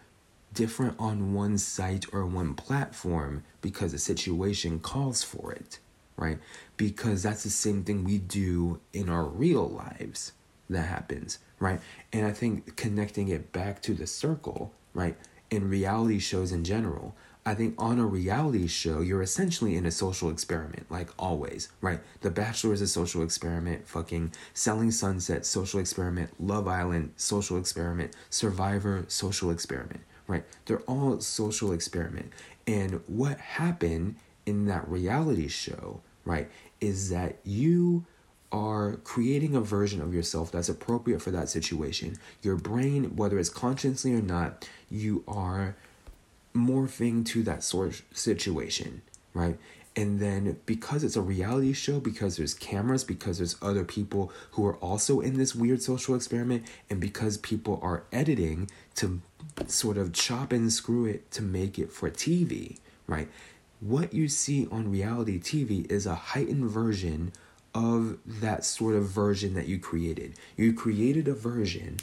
different 0.53 0.95
on 0.99 1.33
one 1.33 1.57
site 1.57 2.05
or 2.13 2.25
one 2.25 2.53
platform 2.53 3.43
because 3.61 3.91
the 3.91 3.97
situation 3.97 4.79
calls 4.79 5.23
for 5.23 5.51
it, 5.51 5.79
right? 6.17 6.39
Because 6.77 7.23
that's 7.23 7.43
the 7.43 7.49
same 7.49 7.83
thing 7.83 8.03
we 8.03 8.17
do 8.17 8.79
in 8.93 9.09
our 9.09 9.23
real 9.23 9.67
lives 9.67 10.33
that 10.69 10.83
happens, 10.83 11.39
right? 11.59 11.79
And 12.11 12.25
I 12.25 12.31
think 12.31 12.75
connecting 12.75 13.29
it 13.29 13.51
back 13.51 13.81
to 13.83 13.93
the 13.93 14.07
circle, 14.07 14.73
right? 14.93 15.15
In 15.49 15.69
reality 15.69 16.19
shows 16.19 16.51
in 16.51 16.63
general, 16.63 17.15
I 17.43 17.55
think 17.55 17.73
on 17.79 17.97
a 17.97 18.05
reality 18.05 18.67
show, 18.67 19.01
you're 19.01 19.23
essentially 19.23 19.75
in 19.75 19.87
a 19.87 19.91
social 19.91 20.29
experiment, 20.29 20.85
like 20.91 21.09
always, 21.17 21.69
right? 21.81 21.99
The 22.21 22.29
Bachelor 22.29 22.73
is 22.73 22.81
a 22.81 22.87
social 22.87 23.23
experiment, 23.23 23.87
fucking 23.87 24.33
Selling 24.53 24.91
Sunset, 24.91 25.45
social 25.45 25.79
experiment, 25.79 26.29
Love 26.39 26.67
Island, 26.67 27.13
social 27.15 27.57
experiment, 27.57 28.15
Survivor, 28.29 29.05
social 29.07 29.49
experiment, 29.49 30.01
right? 30.27 30.43
They're 30.65 30.81
all 30.81 31.19
social 31.19 31.71
experiment. 31.71 32.31
And 32.67 33.01
what 33.07 33.39
happened 33.39 34.17
in 34.45 34.65
that 34.65 34.87
reality 34.87 35.47
show, 35.47 36.01
right, 36.25 36.47
is 36.79 37.09
that 37.09 37.39
you 37.43 38.05
are 38.51 38.97
creating 38.97 39.55
a 39.55 39.61
version 39.61 40.01
of 40.01 40.13
yourself 40.13 40.51
that's 40.51 40.69
appropriate 40.69 41.21
for 41.21 41.31
that 41.31 41.49
situation. 41.49 42.17
Your 42.43 42.57
brain, 42.57 43.15
whether 43.15 43.39
it's 43.39 43.49
consciously 43.49 44.13
or 44.13 44.21
not, 44.21 44.67
you 44.89 45.23
are 45.27 45.75
morphing 46.55 47.25
to 47.27 47.43
that 47.43 47.63
sort 47.63 47.89
of 47.89 48.01
situation, 48.13 49.01
right? 49.33 49.57
And 49.95 50.19
then 50.19 50.57
because 50.65 51.03
it's 51.03 51.17
a 51.17 51.21
reality 51.21 51.73
show, 51.73 51.99
because 51.99 52.37
there's 52.37 52.53
cameras, 52.53 53.03
because 53.03 53.39
there's 53.39 53.57
other 53.61 53.83
people 53.83 54.31
who 54.51 54.65
are 54.65 54.77
also 54.77 55.19
in 55.19 55.37
this 55.37 55.53
weird 55.53 55.81
social 55.81 56.15
experiment, 56.15 56.63
and 56.89 57.01
because 57.01 57.37
people 57.37 57.79
are 57.81 58.03
editing 58.11 58.69
to 58.95 59.21
sort 59.67 59.97
of 59.97 60.13
chop 60.13 60.53
and 60.53 60.71
screw 60.71 61.05
it 61.05 61.29
to 61.31 61.41
make 61.41 61.77
it 61.77 61.91
for 61.91 62.09
TV, 62.09 62.77
right? 63.05 63.27
What 63.81 64.13
you 64.13 64.27
see 64.27 64.67
on 64.71 64.91
reality 64.91 65.39
TV 65.39 65.91
is 65.91 66.05
a 66.05 66.15
heightened 66.15 66.69
version 66.69 67.33
of 67.73 68.17
that 68.25 68.63
sort 68.63 68.95
of 68.95 69.05
version 69.05 69.53
that 69.55 69.67
you 69.67 69.79
created. 69.79 70.35
You 70.55 70.73
created 70.73 71.27
a 71.27 71.33
version 71.33 71.97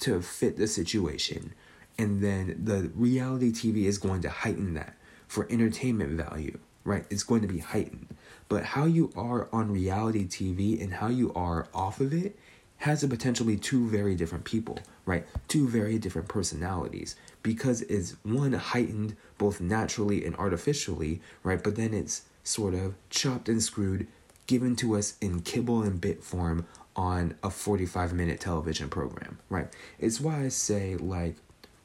to 0.00 0.20
fit 0.20 0.56
the 0.56 0.66
situation 0.66 1.54
and 2.02 2.20
then 2.20 2.60
the 2.64 2.90
reality 2.96 3.52
TV 3.52 3.84
is 3.84 3.96
going 3.96 4.22
to 4.22 4.28
heighten 4.28 4.74
that 4.74 4.96
for 5.28 5.46
entertainment 5.48 6.10
value, 6.10 6.58
right? 6.82 7.06
It's 7.10 7.22
going 7.22 7.42
to 7.42 7.46
be 7.48 7.60
heightened. 7.60 8.08
But 8.48 8.64
how 8.64 8.86
you 8.86 9.12
are 9.16 9.48
on 9.52 9.70
reality 9.70 10.26
TV 10.26 10.82
and 10.82 10.94
how 10.94 11.06
you 11.06 11.32
are 11.34 11.68
off 11.72 12.00
of 12.00 12.12
it 12.12 12.36
has 12.78 13.04
a 13.04 13.08
potentially 13.08 13.56
two 13.56 13.88
very 13.88 14.16
different 14.16 14.44
people, 14.44 14.80
right? 15.06 15.24
Two 15.46 15.68
very 15.68 15.96
different 15.96 16.26
personalities 16.26 17.14
because 17.44 17.82
it's 17.82 18.16
one 18.24 18.52
heightened 18.52 19.14
both 19.38 19.60
naturally 19.60 20.24
and 20.26 20.34
artificially, 20.34 21.22
right? 21.44 21.62
But 21.62 21.76
then 21.76 21.94
it's 21.94 22.22
sort 22.42 22.74
of 22.74 22.96
chopped 23.10 23.48
and 23.48 23.62
screwed, 23.62 24.08
given 24.48 24.74
to 24.74 24.96
us 24.96 25.14
in 25.20 25.42
kibble 25.42 25.82
and 25.82 26.00
bit 26.00 26.24
form 26.24 26.66
on 26.96 27.36
a 27.44 27.50
45 27.50 28.12
minute 28.12 28.40
television 28.40 28.88
program, 28.88 29.38
right? 29.48 29.68
It's 30.00 30.20
why 30.20 30.46
I 30.46 30.48
say, 30.48 30.96
like, 30.96 31.36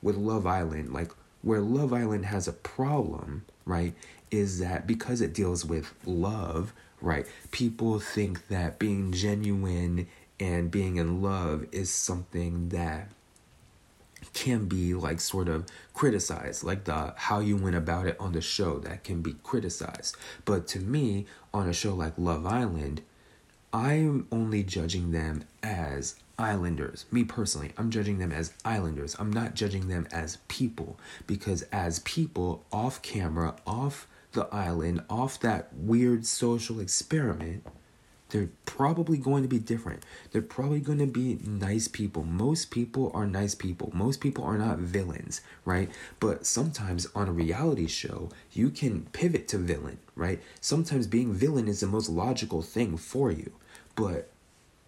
with 0.02 0.16
Love 0.16 0.46
Island, 0.46 0.94
like 0.94 1.12
where 1.42 1.62
Love 1.62 1.94
Island 1.94 2.26
has 2.26 2.48
a 2.48 2.54
problem, 2.54 3.46
right, 3.66 3.94
is 4.32 4.60
that 4.60 4.88
because 4.88 5.22
it 5.22 5.34
deals 5.34 5.64
with 5.66 5.94
love, 6.06 6.74
right, 7.02 7.26
people 7.52 8.00
think 8.00 8.48
that 8.48 8.80
being 8.80 9.12
genuine 9.12 10.08
and 10.40 10.70
being 10.70 10.98
in 10.98 11.22
love 11.22 11.66
is 11.72 11.90
something 11.90 12.70
that 12.70 13.10
can 14.34 14.66
be 14.66 14.94
like 14.94 15.20
sort 15.20 15.48
of 15.48 15.66
criticized 15.94 16.64
like 16.64 16.84
the 16.84 17.14
how 17.16 17.40
you 17.40 17.56
went 17.56 17.76
about 17.76 18.06
it 18.06 18.16
on 18.20 18.34
the 18.34 18.42
show 18.42 18.78
that 18.80 19.04
can 19.04 19.22
be 19.22 19.36
criticized. 19.44 20.16
But 20.46 20.68
to 20.68 20.80
me 20.80 21.26
on 21.54 21.68
a 21.68 21.74
show 21.74 21.96
like 21.96 22.14
love 22.18 22.46
island 22.46 23.02
i'm 23.74 24.28
only 24.32 24.64
judging 24.64 25.12
them 25.12 25.44
as 25.64 26.16
islanders. 26.38 27.06
Me 27.12 27.24
personally, 27.24 27.72
I'm 27.78 27.90
judging 27.90 28.20
them 28.20 28.32
as 28.32 28.54
islanders. 28.64 29.16
I'm 29.20 29.32
not 29.32 29.56
judging 29.56 29.88
them 29.88 30.08
as 30.12 30.38
people 30.48 31.00
because 31.26 31.64
as 31.72 32.00
people 32.00 32.64
off 32.72 33.02
camera, 33.02 33.56
off 33.66 34.08
the 34.34 34.48
island, 34.54 35.04
off 35.10 35.40
that 35.40 35.74
weird 35.74 36.26
social 36.26 36.80
experiment, 36.80 37.66
they're 38.30 38.50
probably 38.66 39.18
going 39.18 39.44
to 39.44 39.50
be 39.50 39.60
different. 39.60 40.04
They're 40.32 40.42
probably 40.42 40.82
going 40.82 41.00
to 41.00 41.08
be 41.08 41.40
nice 41.44 41.88
people. 41.88 42.24
Most 42.24 42.72
people 42.72 43.12
are 43.14 43.26
nice 43.26 43.56
people. 43.56 43.90
Most 43.94 44.20
people 44.20 44.44
are 44.44 44.58
not 44.58 44.80
villains, 44.80 45.42
right? 45.64 45.90
But 46.20 46.46
sometimes 46.46 47.08
on 47.16 47.30
a 47.30 47.32
reality 47.32 47.88
show, 47.88 48.30
you 48.52 48.70
can 48.70 49.08
pivot 49.14 49.48
to 49.50 49.58
villain, 49.58 50.00
right? 50.16 50.42
Sometimes 50.60 51.08
being 51.08 51.34
villain 51.34 51.68
is 51.68 51.80
the 51.80 51.88
most 51.88 52.10
logical 52.10 52.62
thing 52.62 52.98
for 52.98 53.32
you. 53.32 53.54
But 53.96 54.30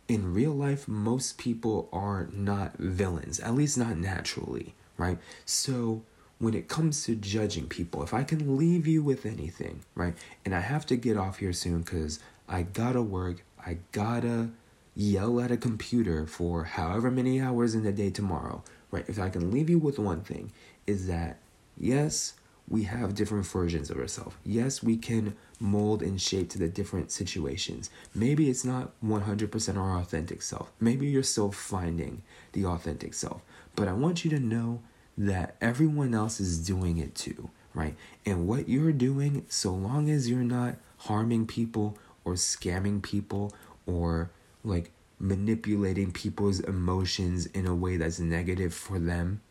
in 0.09 0.33
real 0.33 0.51
life, 0.51 0.87
most 0.87 1.37
people 1.37 1.87
are 1.93 2.27
not 2.33 2.75
villains, 2.77 3.39
at 3.39 3.53
least 3.53 3.77
not 3.77 3.95
naturally, 3.95 4.73
right? 4.97 5.19
So 5.45 6.01
when 6.39 6.55
it 6.55 6.67
comes 6.67 7.03
to 7.05 7.15
judging 7.15 7.67
people, 7.67 8.01
if 8.01 8.13
I 8.13 8.23
can 8.23 8.57
leave 8.57 8.87
you 8.87 9.03
with 9.03 9.25
anything, 9.25 9.81
right? 9.93 10.15
And 10.43 10.55
I 10.55 10.61
have 10.61 10.85
to 10.87 10.95
get 10.95 11.15
off 11.15 11.37
here 11.37 11.53
soon 11.53 11.81
because 11.81 12.19
I 12.47 12.63
gotta 12.63 13.03
work, 13.03 13.43
I 13.63 13.77
gotta 13.91 14.49
yell 14.95 15.39
at 15.39 15.51
a 15.51 15.57
computer 15.57 16.25
for 16.25 16.63
however 16.63 17.11
many 17.11 17.39
hours 17.39 17.75
in 17.75 17.83
the 17.83 17.91
day 17.91 18.09
tomorrow, 18.09 18.63
right? 18.89 19.05
If 19.07 19.19
I 19.19 19.29
can 19.29 19.51
leave 19.51 19.69
you 19.69 19.77
with 19.77 19.99
one 19.99 20.21
thing, 20.21 20.51
is 20.87 21.05
that 21.07 21.37
yes, 21.77 22.33
we 22.69 22.83
have 22.83 23.15
different 23.15 23.45
versions 23.47 23.89
of 23.89 23.97
ourselves. 23.97 24.35
Yes, 24.45 24.83
we 24.83 24.95
can 24.95 25.35
mold 25.59 26.03
and 26.03 26.21
shape 26.21 26.49
to 26.51 26.59
the 26.59 26.69
different 26.69 27.11
situations. 27.11 27.89
Maybe 28.13 28.49
it's 28.49 28.63
not 28.63 28.91
100% 29.03 29.77
our 29.77 29.99
authentic 29.99 30.41
self. 30.41 30.71
Maybe 30.79 31.07
you're 31.07 31.23
still 31.23 31.51
finding 31.51 32.21
the 32.53 32.65
authentic 32.65 33.13
self. 33.13 33.41
But 33.75 33.87
I 33.87 33.93
want 33.93 34.23
you 34.23 34.29
to 34.31 34.39
know 34.39 34.81
that 35.17 35.55
everyone 35.59 36.13
else 36.13 36.39
is 36.39 36.65
doing 36.65 36.97
it 36.97 37.15
too, 37.15 37.49
right? 37.73 37.95
And 38.25 38.47
what 38.47 38.69
you're 38.69 38.93
doing, 38.93 39.45
so 39.49 39.73
long 39.73 40.09
as 40.09 40.29
you're 40.29 40.39
not 40.39 40.75
harming 40.97 41.47
people 41.47 41.97
or 42.23 42.33
scamming 42.33 43.01
people 43.01 43.51
or 43.85 44.29
like 44.63 44.91
manipulating 45.17 46.11
people's 46.11 46.59
emotions 46.59 47.47
in 47.47 47.65
a 47.65 47.75
way 47.75 47.97
that's 47.97 48.19
negative 48.19 48.73
for 48.73 48.99
them, 48.99 49.41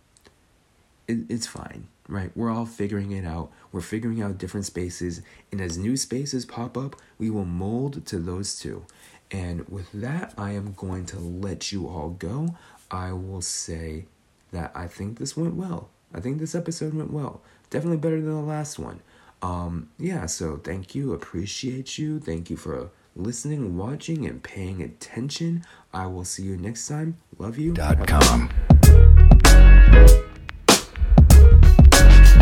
it, 1.08 1.18
it's 1.28 1.46
fine 1.46 1.88
right? 2.08 2.30
We're 2.34 2.50
all 2.50 2.66
figuring 2.66 3.12
it 3.12 3.24
out. 3.24 3.50
We're 3.70 3.80
figuring 3.80 4.22
out 4.22 4.38
different 4.38 4.66
spaces. 4.66 5.22
And 5.52 5.60
as 5.60 5.78
new 5.78 5.96
spaces 5.96 6.46
pop 6.46 6.76
up, 6.76 6.96
we 7.18 7.30
will 7.30 7.44
mold 7.44 8.04
to 8.06 8.18
those 8.18 8.58
two. 8.58 8.84
And 9.30 9.68
with 9.68 9.92
that, 9.92 10.32
I 10.38 10.52
am 10.52 10.72
going 10.72 11.04
to 11.06 11.18
let 11.18 11.70
you 11.70 11.86
all 11.86 12.10
go. 12.10 12.56
I 12.90 13.12
will 13.12 13.42
say 13.42 14.06
that 14.52 14.72
I 14.74 14.86
think 14.86 15.18
this 15.18 15.36
went 15.36 15.54
well. 15.54 15.90
I 16.14 16.20
think 16.20 16.38
this 16.38 16.54
episode 16.54 16.94
went 16.94 17.12
well. 17.12 17.42
Definitely 17.68 17.98
better 17.98 18.20
than 18.20 18.34
the 18.34 18.40
last 18.40 18.78
one. 18.78 19.00
Um, 19.42 19.90
yeah, 19.98 20.24
so 20.24 20.56
thank 20.56 20.94
you. 20.94 21.12
Appreciate 21.12 21.98
you. 21.98 22.18
Thank 22.18 22.48
you 22.48 22.56
for 22.56 22.90
listening, 23.14 23.76
watching, 23.76 24.24
and 24.24 24.42
paying 24.42 24.82
attention. 24.82 25.64
I 25.92 26.06
will 26.06 26.24
see 26.24 26.44
you 26.44 26.56
next 26.56 26.88
time. 26.88 27.18
Love 27.38 27.58
you. 27.58 27.74
Dot 27.74 28.06
com. 28.08 28.50